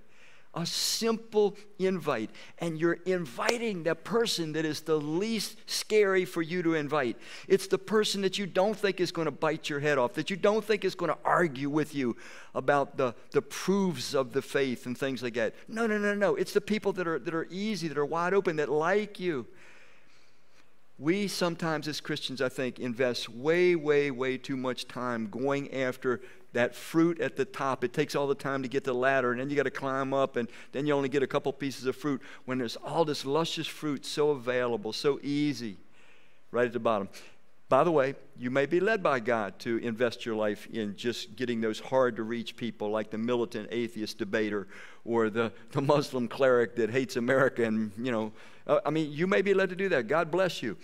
[0.55, 2.31] a simple invite.
[2.59, 7.17] And you're inviting the person that is the least scary for you to invite.
[7.47, 10.31] It's the person that you don't think is going to bite your head off, that
[10.31, 12.17] you don't think is going to argue with you
[12.55, 15.55] about the, the proofs of the faith and things like that.
[15.69, 16.35] No, no, no, no.
[16.35, 19.47] It's the people that are, that are easy, that are wide open, that like you.
[21.01, 26.21] We sometimes, as Christians, I think, invest way, way, way too much time going after
[26.59, 27.85] that fruit at the top.
[27.85, 30.13] It takes all the time to get the ladder, and then you got to climb
[30.13, 33.25] up, and then you only get a couple pieces of fruit when there's all this
[33.25, 35.77] luscious fruit so available, so easy,
[36.51, 37.09] right at the bottom.
[37.69, 41.37] By the way, you may be led by God to invest your life in just
[41.37, 44.67] getting those hard to reach people like the militant atheist debater
[45.05, 47.63] or the, the Muslim cleric that hates America.
[47.63, 48.33] And, you know,
[48.67, 50.09] uh, I mean, you may be led to do that.
[50.09, 50.77] God bless you.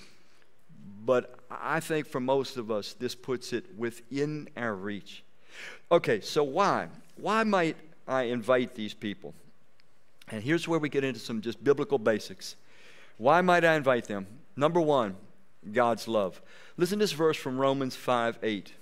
[1.05, 5.24] But I think for most of us, this puts it within our reach.
[5.91, 6.89] Okay, so why?
[7.17, 9.35] Why might I invite these people?
[10.29, 12.57] And here's where we get into some just biblical basics.
[13.19, 14.27] Why might I invite them?
[14.57, 15.17] Number one,
[15.73, 16.41] God's love.
[16.77, 18.73] Listen to this verse from Romans 5 8.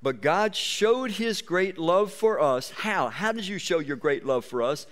[0.00, 2.70] But God showed his great love for us.
[2.70, 3.08] How?
[3.08, 4.86] How did you show your great love for us?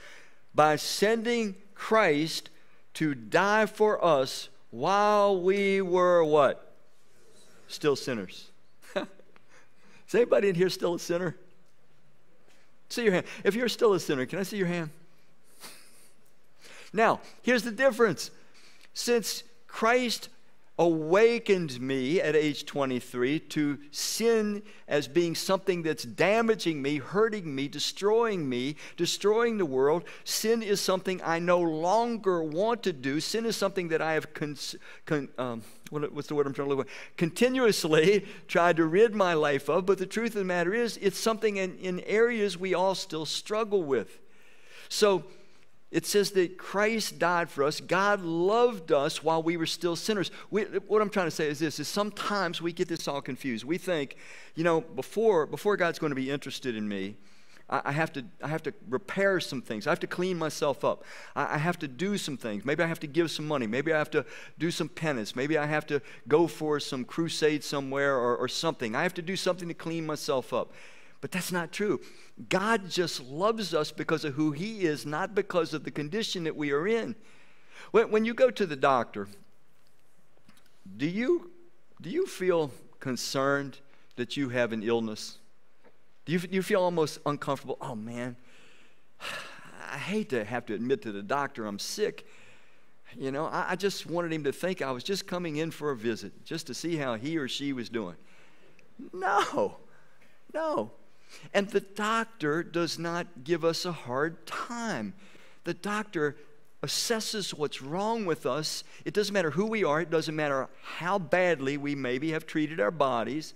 [0.54, 2.50] By sending Christ
[2.94, 6.72] to die for us while we were what?
[7.68, 8.50] Still sinners.
[10.16, 11.36] Anybody in here still a sinner?
[12.88, 13.26] See your hand.
[13.44, 14.90] If you're still a sinner, can I see your hand?
[16.92, 18.30] Now, here's the difference.
[18.94, 20.30] Since Christ
[20.78, 27.66] awakened me at age 23 to sin as being something that's damaging me, hurting me,
[27.66, 30.04] destroying me, destroying the world.
[30.24, 33.20] Sin is something I no longer want to do.
[33.20, 36.66] Sin is something that I have, cons- con- um, what, what's the word I'm trying
[36.66, 36.88] to live with?
[37.16, 39.86] Continuously tried to rid my life of.
[39.86, 43.24] But the truth of the matter is, it's something in, in areas we all still
[43.24, 44.18] struggle with.
[44.88, 45.24] So,
[45.96, 47.80] it says that Christ died for us.
[47.80, 50.30] God loved us while we were still sinners.
[50.50, 53.64] We, what I'm trying to say is this: is sometimes we get this all confused.
[53.64, 54.16] We think,
[54.54, 57.16] you know, before before God's going to be interested in me,
[57.70, 59.86] I, have to I have to repair some things.
[59.86, 61.02] I have to clean myself up.
[61.34, 62.66] I, I have to do some things.
[62.66, 63.66] Maybe I have to give some money.
[63.66, 64.26] Maybe I have to
[64.58, 65.34] do some penance.
[65.34, 68.94] Maybe I have to go for some crusade somewhere or, or something.
[68.94, 70.74] I have to do something to clean myself up.
[71.20, 72.00] But that's not true.
[72.48, 76.56] God just loves us because of who He is, not because of the condition that
[76.56, 77.16] we are in.
[77.90, 79.28] When, when you go to the doctor,
[80.96, 81.50] do you,
[82.00, 83.78] do you feel concerned
[84.16, 85.38] that you have an illness?
[86.24, 87.78] Do you, do you feel almost uncomfortable?
[87.80, 88.36] Oh man,
[89.92, 92.26] I hate to have to admit to the doctor I'm sick.
[93.16, 95.90] You know, I, I just wanted him to think I was just coming in for
[95.92, 98.16] a visit, just to see how he or she was doing.
[99.12, 99.76] No,
[100.52, 100.90] no.
[101.54, 105.14] And the doctor does not give us a hard time.
[105.64, 106.36] The doctor
[106.82, 108.84] assesses what's wrong with us.
[109.04, 112.80] It doesn't matter who we are, it doesn't matter how badly we maybe have treated
[112.80, 113.54] our bodies.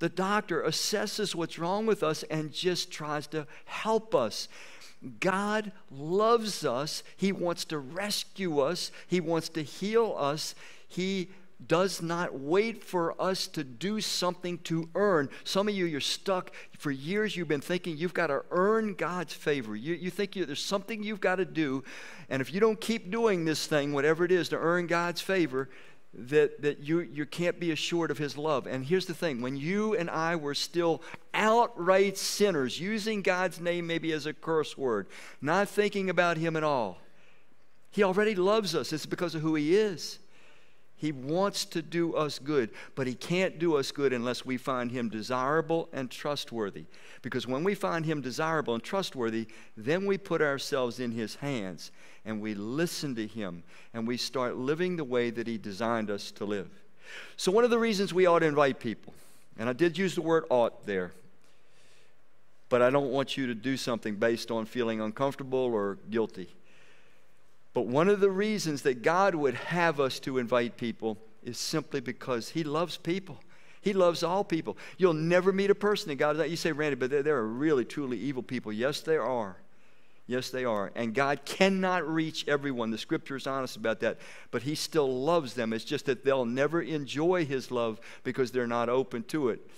[0.00, 4.48] The doctor assesses what's wrong with us and just tries to help us.
[5.20, 7.02] God loves us.
[7.16, 8.90] He wants to rescue us.
[9.06, 10.54] He wants to heal us.
[10.88, 11.30] He
[11.68, 15.28] does not wait for us to do something to earn.
[15.44, 16.52] Some of you, you're stuck.
[16.78, 19.76] For years, you've been thinking you've got to earn God's favor.
[19.76, 21.84] You, you think you, there's something you've got to do.
[22.28, 25.68] And if you don't keep doing this thing, whatever it is, to earn God's favor,
[26.14, 28.66] that, that you, you can't be assured of His love.
[28.66, 33.86] And here's the thing when you and I were still outright sinners, using God's name
[33.86, 35.06] maybe as a curse word,
[35.40, 36.98] not thinking about Him at all,
[37.90, 38.92] He already loves us.
[38.92, 40.18] It's because of who He is.
[41.02, 44.88] He wants to do us good, but He can't do us good unless we find
[44.88, 46.84] Him desirable and trustworthy.
[47.22, 51.90] Because when we find Him desirable and trustworthy, then we put ourselves in His hands
[52.24, 56.30] and we listen to Him and we start living the way that He designed us
[56.30, 56.70] to live.
[57.36, 59.12] So, one of the reasons we ought to invite people,
[59.58, 61.10] and I did use the word ought there,
[62.68, 66.48] but I don't want you to do something based on feeling uncomfortable or guilty.
[67.74, 72.00] But one of the reasons that God would have us to invite people is simply
[72.00, 73.38] because He loves people.
[73.80, 74.76] He loves all people.
[74.96, 77.84] You'll never meet a person that God, you say, Randy, but there, there are really,
[77.84, 78.72] truly evil people.
[78.72, 79.56] Yes, there are.
[80.28, 80.92] Yes, they are.
[80.94, 82.90] And God cannot reach everyone.
[82.90, 84.18] The scripture is honest about that.
[84.52, 85.72] But He still loves them.
[85.72, 89.68] It's just that they'll never enjoy His love because they're not open to it.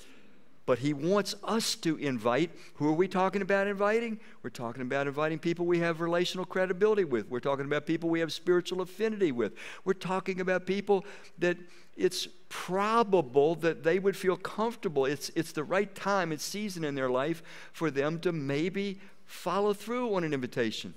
[0.66, 2.50] But He wants us to invite.
[2.74, 4.20] Who are we talking about inviting?
[4.42, 7.28] We're talking about inviting people we have relational credibility with.
[7.28, 9.54] We're talking about people we have spiritual affinity with.
[9.84, 11.04] We're talking about people
[11.38, 11.56] that
[11.96, 15.06] it's probable that they would feel comfortable.
[15.06, 17.42] It's, it's the right time, it's season in their life
[17.72, 20.94] for them to maybe follow through on an invitation.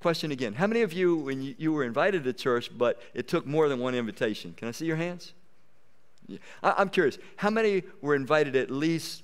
[0.00, 3.28] Question again How many of you, when you, you were invited to church, but it
[3.28, 4.54] took more than one invitation?
[4.56, 5.32] Can I see your hands?
[6.62, 9.22] I, am curious, how many were invited at least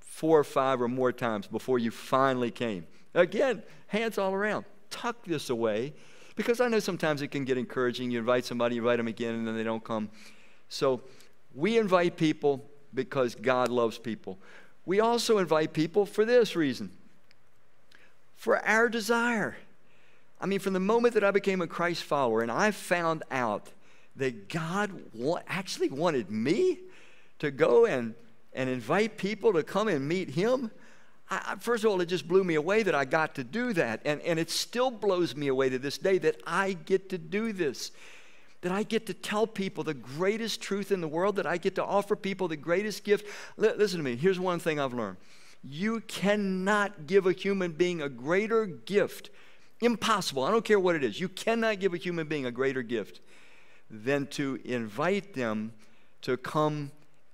[0.00, 2.86] four or five or more times before you finally came?
[3.14, 4.64] Again, hands all around.
[4.90, 5.92] Tuck this away
[6.36, 8.10] because I know sometimes it can get encouraging.
[8.10, 10.10] You invite somebody, you invite them again, and then they don't come.
[10.68, 11.02] So
[11.54, 14.38] we invite people because God loves people.
[14.86, 16.90] We also invite people for this reason
[18.40, 19.56] for our desire.
[20.40, 23.68] I mean, from the moment that I became a Christ follower and I found out
[24.16, 26.78] that God wa- actually wanted me
[27.38, 28.14] to go and,
[28.52, 30.70] and invite people to come and meet Him.
[31.30, 34.00] I, first of all, it just blew me away that I got to do that.
[34.04, 37.52] And, and it still blows me away to this day that I get to do
[37.52, 37.92] this.
[38.62, 41.76] That I get to tell people the greatest truth in the world, that I get
[41.76, 43.26] to offer people the greatest gift.
[43.62, 45.16] L- listen to me, here's one thing I've learned
[45.62, 49.30] you cannot give a human being a greater gift.
[49.82, 50.42] Impossible.
[50.42, 51.20] I don't care what it is.
[51.20, 53.20] You cannot give a human being a greater gift
[53.90, 55.72] than to invite them
[56.22, 56.90] to come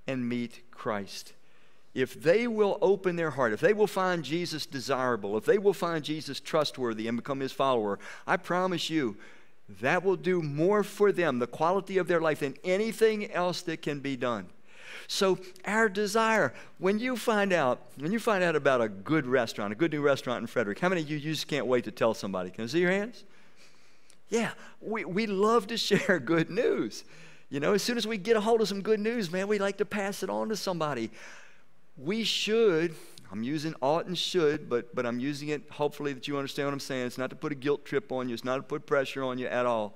[0.07, 1.33] and meet Christ.
[1.95, 5.73] If they will open their heart, if they will find Jesus desirable, if they will
[5.73, 9.17] find Jesus trustworthy and become his follower, I promise you
[9.81, 13.83] that will do more for them, the quality of their life, than anything else that
[13.83, 14.47] can be done.
[15.09, 19.73] So our desire, when you find out, when you find out about a good restaurant,
[19.73, 21.91] a good new restaurant in Frederick, how many of you, you just can't wait to
[21.91, 22.51] tell somebody?
[22.51, 23.25] Can I see your hands?
[24.29, 24.51] Yeah,
[24.81, 27.05] we, we love to share good news.
[27.49, 29.59] You know, as soon as we get a hold of some good news, man, we
[29.59, 31.11] like to pass it on to somebody.
[31.97, 32.95] We should,
[33.31, 36.73] I'm using ought and should, but, but I'm using it hopefully that you understand what
[36.73, 37.07] I'm saying.
[37.07, 39.39] It's not to put a guilt trip on you, it's not to put pressure on
[39.39, 39.95] you at all.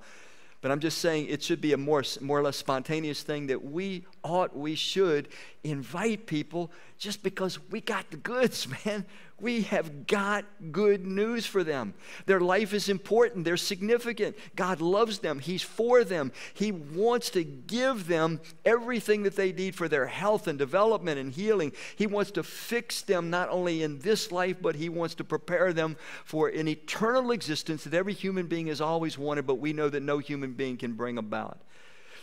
[0.61, 3.63] But I'm just saying it should be a more, more or less spontaneous thing that
[3.63, 5.27] we ought, we should
[5.63, 9.05] invite people just because we got the goods, man.
[9.39, 11.95] We have got good news for them.
[12.27, 14.37] Their life is important, they're significant.
[14.55, 16.31] God loves them, He's for them.
[16.53, 21.31] He wants to give them everything that they need for their health and development and
[21.31, 21.71] healing.
[21.95, 25.73] He wants to fix them not only in this life, but He wants to prepare
[25.73, 29.89] them for an eternal existence that every human being has always wanted, but we know
[29.89, 31.57] that no human being can bring about.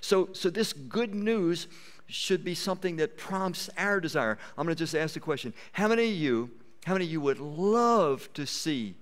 [0.01, 1.67] So, so this good news
[2.07, 4.39] should be something that prompts our desire.
[4.57, 6.51] I'm going to just ask the question How many of you?
[6.85, 8.95] How many of you would love to see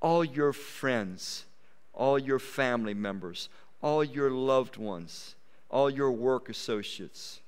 [0.00, 1.44] all your friends,
[1.92, 3.48] all your family members,
[3.80, 5.36] all your loved ones,
[5.70, 7.40] all your work associates?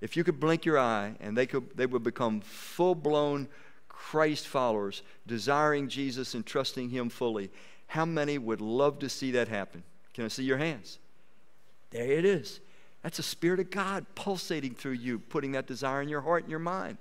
[0.00, 3.46] If you could blink your eye and they, could, they would become full blown
[3.88, 7.50] Christ followers, desiring Jesus and trusting Him fully,
[7.86, 9.84] how many would love to see that happen?
[10.12, 10.98] Can I see your hands?
[11.92, 12.60] There it is.
[13.02, 16.50] That's the Spirit of God pulsating through you, putting that desire in your heart and
[16.50, 16.98] your mind.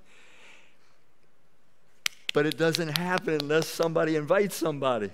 [2.33, 5.11] But it doesn't happen unless somebody invites somebody.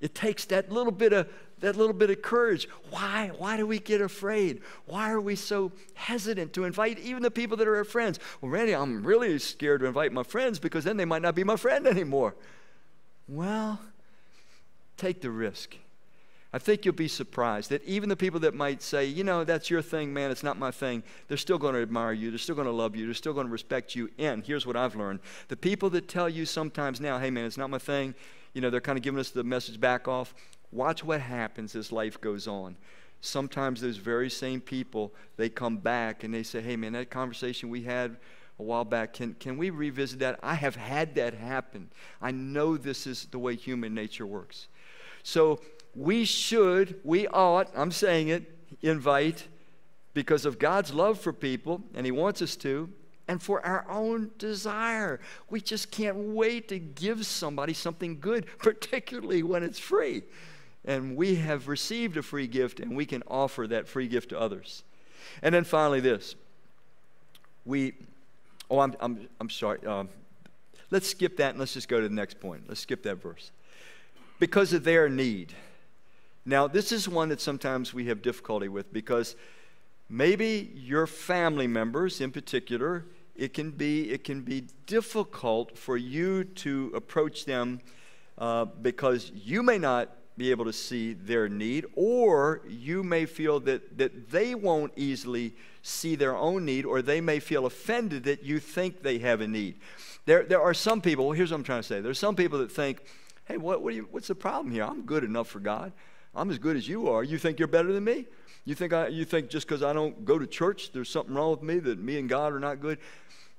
[0.00, 1.28] It takes that little bit of
[1.60, 2.68] that little bit of courage.
[2.90, 3.30] Why?
[3.38, 4.62] Why do we get afraid?
[4.86, 8.18] Why are we so hesitant to invite even the people that are our friends?
[8.40, 11.44] Well, Randy, I'm really scared to invite my friends because then they might not be
[11.44, 12.34] my friend anymore.
[13.28, 13.78] Well,
[14.96, 15.76] take the risk.
[16.54, 19.70] I think you'll be surprised that even the people that might say, you know, that's
[19.70, 22.54] your thing, man, it's not my thing, they're still going to admire you, they're still
[22.54, 24.10] going to love you, they're still going to respect you.
[24.18, 27.56] And here's what I've learned the people that tell you sometimes now, hey, man, it's
[27.56, 28.14] not my thing,
[28.52, 30.34] you know, they're kind of giving us the message back off.
[30.72, 32.76] Watch what happens as life goes on.
[33.20, 37.70] Sometimes those very same people, they come back and they say, hey, man, that conversation
[37.70, 38.16] we had
[38.58, 40.38] a while back, can, can we revisit that?
[40.42, 41.90] I have had that happen.
[42.20, 44.66] I know this is the way human nature works.
[45.22, 45.60] So
[45.94, 48.50] we should, we ought, I'm saying it,
[48.82, 49.46] invite
[50.14, 52.90] because of God's love for people, and He wants us to,
[53.28, 55.20] and for our own desire.
[55.48, 60.22] We just can't wait to give somebody something good, particularly when it's free.
[60.84, 64.40] And we have received a free gift, and we can offer that free gift to
[64.40, 64.82] others.
[65.40, 66.34] And then finally, this.
[67.64, 67.92] We,
[68.68, 69.78] oh, I'm, I'm, I'm sorry.
[69.86, 70.08] Um,
[70.90, 72.64] let's skip that and let's just go to the next point.
[72.66, 73.52] Let's skip that verse.
[74.40, 75.54] Because of their need.
[76.44, 79.36] Now, this is one that sometimes we have difficulty with because
[80.08, 83.04] maybe your family members in particular,
[83.36, 87.80] it can be, it can be difficult for you to approach them
[88.38, 93.60] uh, because you may not be able to see their need, or you may feel
[93.60, 98.42] that, that they won't easily see their own need, or they may feel offended that
[98.42, 99.76] you think they have a need.
[100.24, 102.00] There, there are some people, here's what I'm trying to say.
[102.00, 103.02] There's some people that think,
[103.44, 104.84] hey, what, what you, what's the problem here?
[104.84, 105.92] I'm good enough for God.
[106.34, 107.22] I'm as good as you are.
[107.22, 108.26] You think you're better than me?
[108.64, 111.50] You think, I, you think just because I don't go to church, there's something wrong
[111.50, 112.98] with me, that me and God are not good?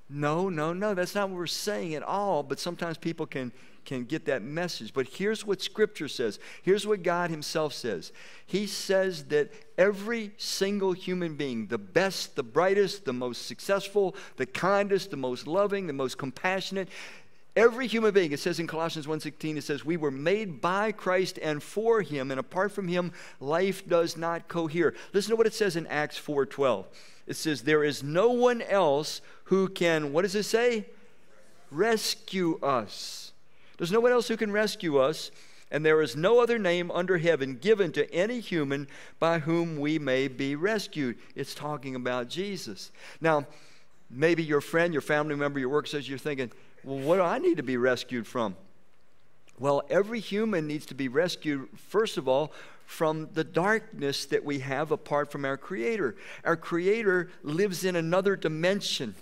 [0.08, 0.94] No, no, no.
[0.94, 2.42] That's not what we're saying at all.
[2.42, 3.52] But sometimes people can,
[3.84, 4.92] can get that message.
[4.92, 6.38] But here's what Scripture says.
[6.62, 8.12] Here's what God Himself says.
[8.46, 14.46] He says that every single human being, the best, the brightest, the most successful, the
[14.46, 16.88] kindest, the most loving, the most compassionate,
[17.56, 21.38] Every human being, it says in Colossians 1:16, it says, We were made by Christ
[21.40, 24.94] and for him, and apart from him, life does not cohere.
[25.12, 26.86] Listen to what it says in Acts 4:12.
[27.26, 30.86] It says, There is no one else who can, what does it say?
[31.70, 33.32] Rescue us.
[33.78, 35.30] There's no one else who can rescue us,
[35.70, 38.88] and there is no other name under heaven given to any human
[39.18, 41.18] by whom we may be rescued.
[41.34, 42.90] It's talking about Jesus.
[43.20, 43.46] Now,
[44.10, 46.52] maybe your friend, your family member, your work says you're thinking,
[46.84, 48.56] well, what do I need to be rescued from?
[49.58, 52.52] Well, every human needs to be rescued, first of all,
[52.86, 56.16] from the darkness that we have apart from our Creator.
[56.44, 59.14] Our Creator lives in another dimension.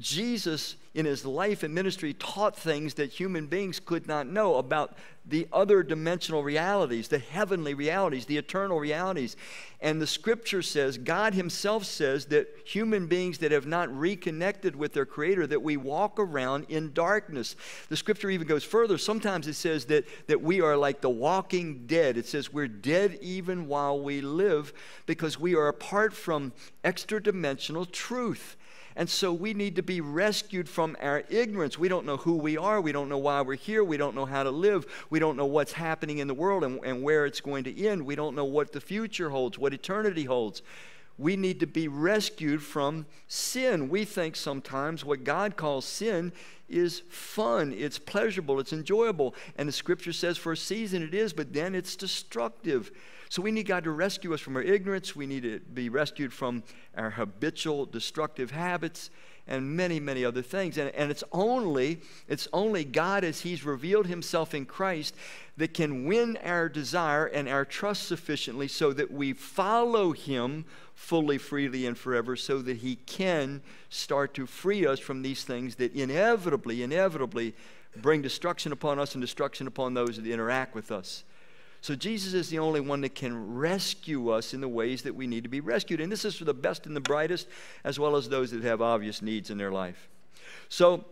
[0.00, 4.96] Jesus, in his life and ministry, taught things that human beings could not know about
[5.26, 9.36] the other dimensional realities, the heavenly realities, the eternal realities.
[9.80, 14.92] And the scripture says, God himself says that human beings that have not reconnected with
[14.92, 17.54] their creator, that we walk around in darkness.
[17.88, 18.98] The scripture even goes further.
[18.98, 22.16] Sometimes it says that, that we are like the walking dead.
[22.16, 24.72] It says we're dead even while we live
[25.06, 28.56] because we are apart from extra dimensional truth.
[28.96, 31.78] And so we need to be rescued from our ignorance.
[31.78, 32.80] We don't know who we are.
[32.80, 33.84] We don't know why we're here.
[33.84, 34.86] We don't know how to live.
[35.10, 38.04] We don't know what's happening in the world and, and where it's going to end.
[38.04, 40.62] We don't know what the future holds, what eternity holds.
[41.18, 43.90] We need to be rescued from sin.
[43.90, 46.32] We think sometimes what God calls sin
[46.70, 49.34] is fun, it's pleasurable, it's enjoyable.
[49.56, 52.90] And the scripture says for a season it is, but then it's destructive.
[53.30, 55.14] So we need God to rescue us from our ignorance.
[55.14, 56.64] We need to be rescued from
[56.96, 59.08] our habitual destructive habits
[59.46, 60.78] and many, many other things.
[60.78, 65.14] And, and it's only, it's only God as He's revealed Himself in Christ
[65.56, 71.38] that can win our desire and our trust sufficiently so that we follow Him fully,
[71.38, 75.94] freely, and forever, so that He can start to free us from these things that
[75.94, 77.54] inevitably, inevitably
[77.96, 81.22] bring destruction upon us and destruction upon those that interact with us.
[81.82, 85.26] So Jesus is the only one that can rescue us in the ways that we
[85.26, 86.00] need to be rescued.
[86.00, 87.48] And this is for the best and the brightest,
[87.84, 90.08] as well as those that have obvious needs in their life.
[90.68, 91.04] So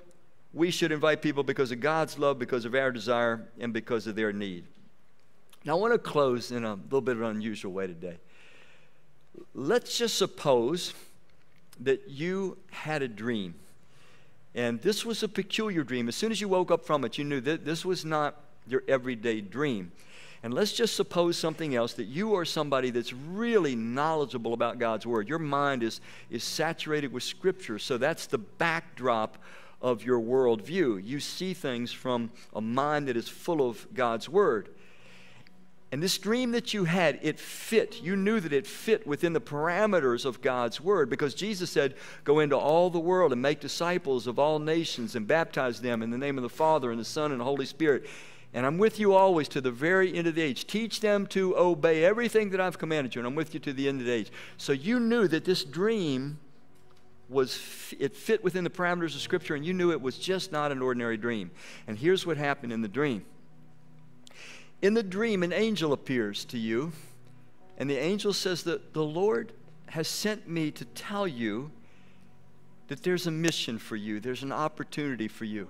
[0.53, 4.15] we should invite people because of God's love, because of our desire, and because of
[4.15, 4.65] their need.
[5.65, 8.19] Now, I want to close in a little bit of an unusual way today.
[9.55, 10.93] Let's just suppose
[11.81, 13.55] that you had a dream.
[14.55, 16.09] And this was a peculiar dream.
[16.09, 18.83] As soon as you woke up from it, you knew that this was not your
[18.89, 19.93] everyday dream.
[20.43, 25.07] And let's just suppose something else that you are somebody that's really knowledgeable about God's
[25.07, 25.29] Word.
[25.29, 29.39] Your mind is, is saturated with Scripture, so that's the backdrop
[29.83, 31.05] of your worldview.
[31.05, 34.69] You see things from a mind that is full of God's Word.
[35.91, 38.03] And this dream that you had, it fit.
[38.03, 42.41] You knew that it fit within the parameters of God's Word because Jesus said, Go
[42.41, 46.19] into all the world and make disciples of all nations and baptize them in the
[46.19, 48.07] name of the Father and the Son and the Holy Spirit
[48.55, 50.67] and I'm with you always to the very end of the age.
[50.67, 53.89] Teach them to obey everything that I've commanded you, and I'm with you to the
[53.89, 54.33] end of the age.
[54.57, 56.39] So you knew that this dream
[57.29, 60.73] was it fit within the parameters of scripture and you knew it was just not
[60.73, 61.51] an ordinary dream.
[61.87, 63.25] And here's what happened in the dream.
[64.81, 66.93] In the dream an angel appears to you
[67.77, 69.53] and the angel says that the Lord
[69.89, 71.71] has sent me to tell you
[72.89, 74.21] that there's a mission for you.
[74.21, 75.69] There's an opportunity for you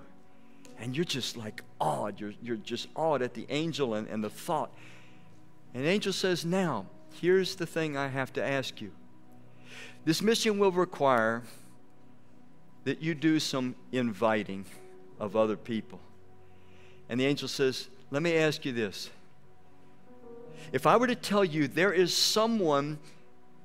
[0.79, 2.19] and you're just like awed.
[2.19, 4.71] You're, you're just awed at the angel and, and the thought.
[5.73, 6.85] And angel says, Now,
[7.21, 8.91] here's the thing I have to ask you.
[10.05, 11.43] This mission will require
[12.85, 14.65] that you do some inviting
[15.19, 15.99] of other people.
[17.09, 19.09] And the angel says, Let me ask you this.
[20.71, 22.99] If I were to tell you there is someone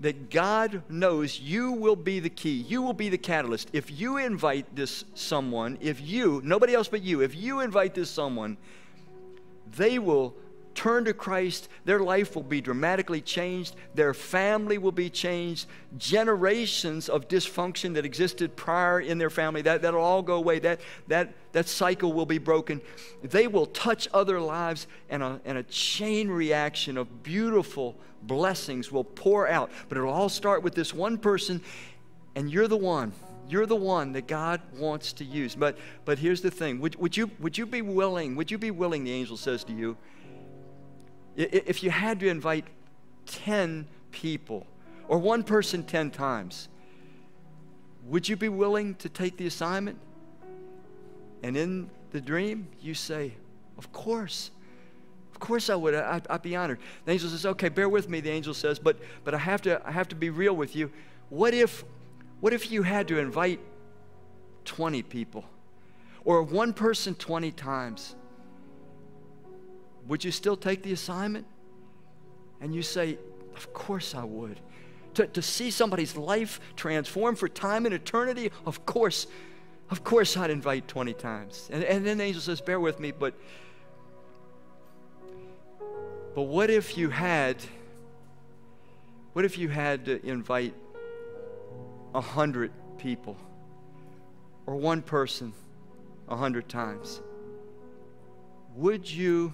[0.01, 3.69] that God knows you will be the key, you will be the catalyst.
[3.73, 8.11] If you invite this someone, if you, nobody else but you, if you invite this
[8.11, 8.57] someone,
[9.77, 10.35] they will
[10.75, 15.67] turn to Christ, their life will be dramatically changed, their family will be changed,
[15.97, 20.59] generations of dysfunction that existed prior in their family, that, that'll all go away.
[20.59, 22.81] That, that, that cycle will be broken.
[23.23, 29.05] They will touch other lives, and a, and a chain reaction of beautiful blessings will
[29.05, 29.71] pour out.
[29.89, 31.63] But it'll all start with this one person,
[32.35, 33.13] and you're the one.
[33.49, 35.55] You're the one that God wants to use.
[35.55, 38.37] But, but here's the thing would, would, you, would you be willing?
[38.37, 39.97] Would you be willing, the angel says to you,
[41.37, 42.67] if you had to invite
[43.27, 44.67] 10 people
[45.09, 46.69] or one person 10 times,
[48.07, 49.99] would you be willing to take the assignment?
[51.43, 53.35] And in the dream, you say,
[53.77, 54.51] Of course.
[55.33, 55.95] Of course I would.
[55.95, 56.79] I, would be honored.
[57.05, 59.83] The angel says, Okay, bear with me, the angel says, but, but I, have to,
[59.85, 60.91] I have to be real with you.
[61.29, 61.85] What if,
[62.41, 63.61] what if you had to invite
[64.65, 65.45] 20 people
[66.25, 68.15] or one person 20 times?
[70.07, 71.47] Would you still take the assignment?
[72.61, 73.19] And you say,
[73.57, 74.61] Of course I would.
[75.15, 79.27] To, to see somebody's life transformed for time and eternity, of course,
[79.91, 81.69] of course I'd invite 20 times.
[81.73, 83.35] And, and then the angel says, Bear with me, but
[86.35, 87.57] but what if you had
[89.35, 90.75] what if you had to invite
[92.15, 93.37] a hundred people
[94.67, 95.53] or one person
[96.29, 97.21] a hundred times?
[98.77, 99.53] Would you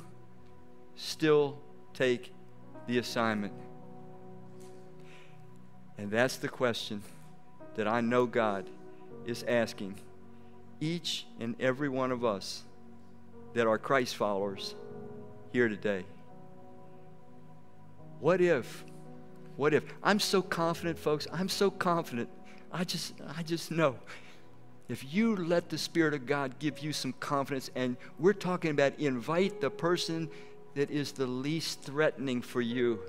[1.00, 1.58] still
[1.94, 2.32] take
[2.86, 3.54] the assignment?
[5.96, 7.02] And that's the question
[7.74, 8.68] that I know God
[9.26, 9.96] is asking
[10.80, 12.64] each and every one of us
[13.54, 14.74] that are Christ followers
[15.52, 16.04] here today.
[18.20, 18.84] What if?
[19.56, 19.84] What if?
[20.02, 21.26] I'm so confident, folks.
[21.32, 22.28] I'm so confident.
[22.72, 23.96] I just I just know
[24.88, 28.98] if you let the Spirit of God give you some confidence, and we're talking about
[28.98, 30.28] invite the person
[30.74, 33.00] that is the least threatening for you.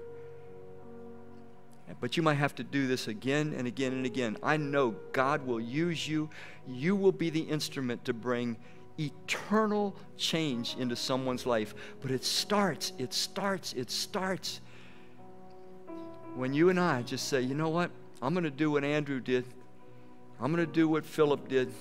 [2.00, 4.38] But you might have to do this again and again and again.
[4.42, 6.30] I know God will use you.
[6.68, 8.58] You will be the instrument to bring
[8.98, 11.74] eternal change into someone's life.
[12.02, 14.62] But it starts, it starts, it starts
[16.36, 17.92] when you and I just say, you know what?
[18.22, 19.46] I'm going to do what Andrew did.
[20.40, 21.72] I'm going to do what Philip did.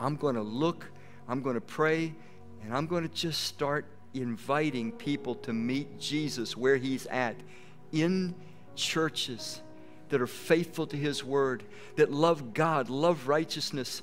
[0.00, 0.86] I'm going to look,
[1.28, 2.14] I'm going to pray,
[2.62, 3.84] and I'm going to just start
[4.14, 7.36] inviting people to meet Jesus where he's at
[7.92, 8.34] in
[8.74, 9.60] churches
[10.08, 11.64] that are faithful to his word,
[11.96, 14.02] that love God, love righteousness,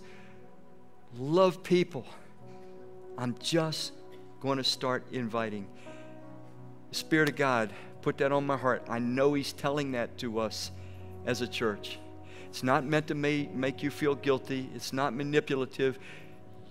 [1.18, 2.05] love people.
[3.18, 3.93] I'm just
[4.41, 5.68] going to start inviting.
[6.89, 8.84] The Spirit of God put that on my heart.
[8.89, 10.72] I know He's telling that to us
[11.26, 11.99] as a church.
[12.49, 15.99] It's not meant to make you feel guilty, it's not manipulative.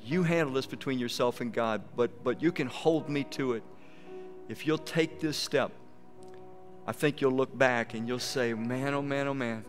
[0.03, 3.62] You handle this between yourself and God, but, but you can hold me to it.
[4.48, 5.72] If you'll take this step,
[6.86, 9.64] I think you'll look back and you'll say, man, oh man, oh man,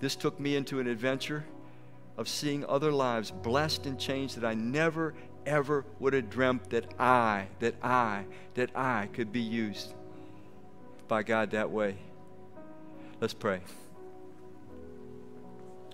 [0.00, 1.44] this took me into an adventure
[2.16, 5.14] of seeing other lives blessed and changed that I never,
[5.46, 9.94] ever would have dreamt that I, that I, that I could be used
[11.06, 11.96] by God that way.
[13.20, 13.60] Let's pray.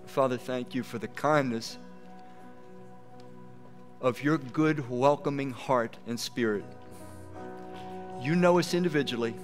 [0.06, 1.78] Father, thank you for the kindness
[4.00, 6.64] of your good, welcoming heart and spirit.
[8.20, 9.34] You know us individually.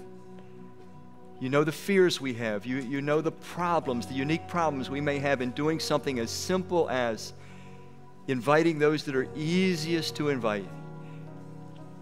[1.41, 2.67] You know the fears we have.
[2.67, 6.31] You, you know the problems, the unique problems we may have in doing something as
[6.31, 7.33] simple as
[8.29, 10.69] inviting those that are easiest to invite.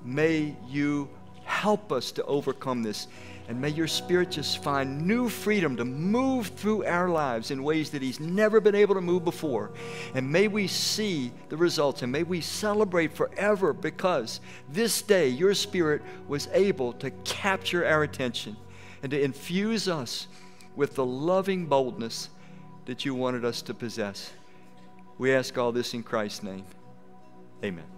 [0.05, 1.09] May you
[1.45, 3.07] help us to overcome this
[3.49, 7.89] and may your Spirit just find new freedom to move through our lives in ways
[7.91, 9.73] that He's never been able to move before.
[10.15, 14.41] And may we see the results and may we celebrate forever because
[14.71, 18.55] this day your Spirit was able to capture our attention
[19.03, 20.29] and to infuse us
[20.77, 22.29] with the loving boldness
[22.85, 24.31] that you wanted us to possess.
[25.17, 26.65] We ask all this in Christ's name.
[27.65, 27.98] Amen.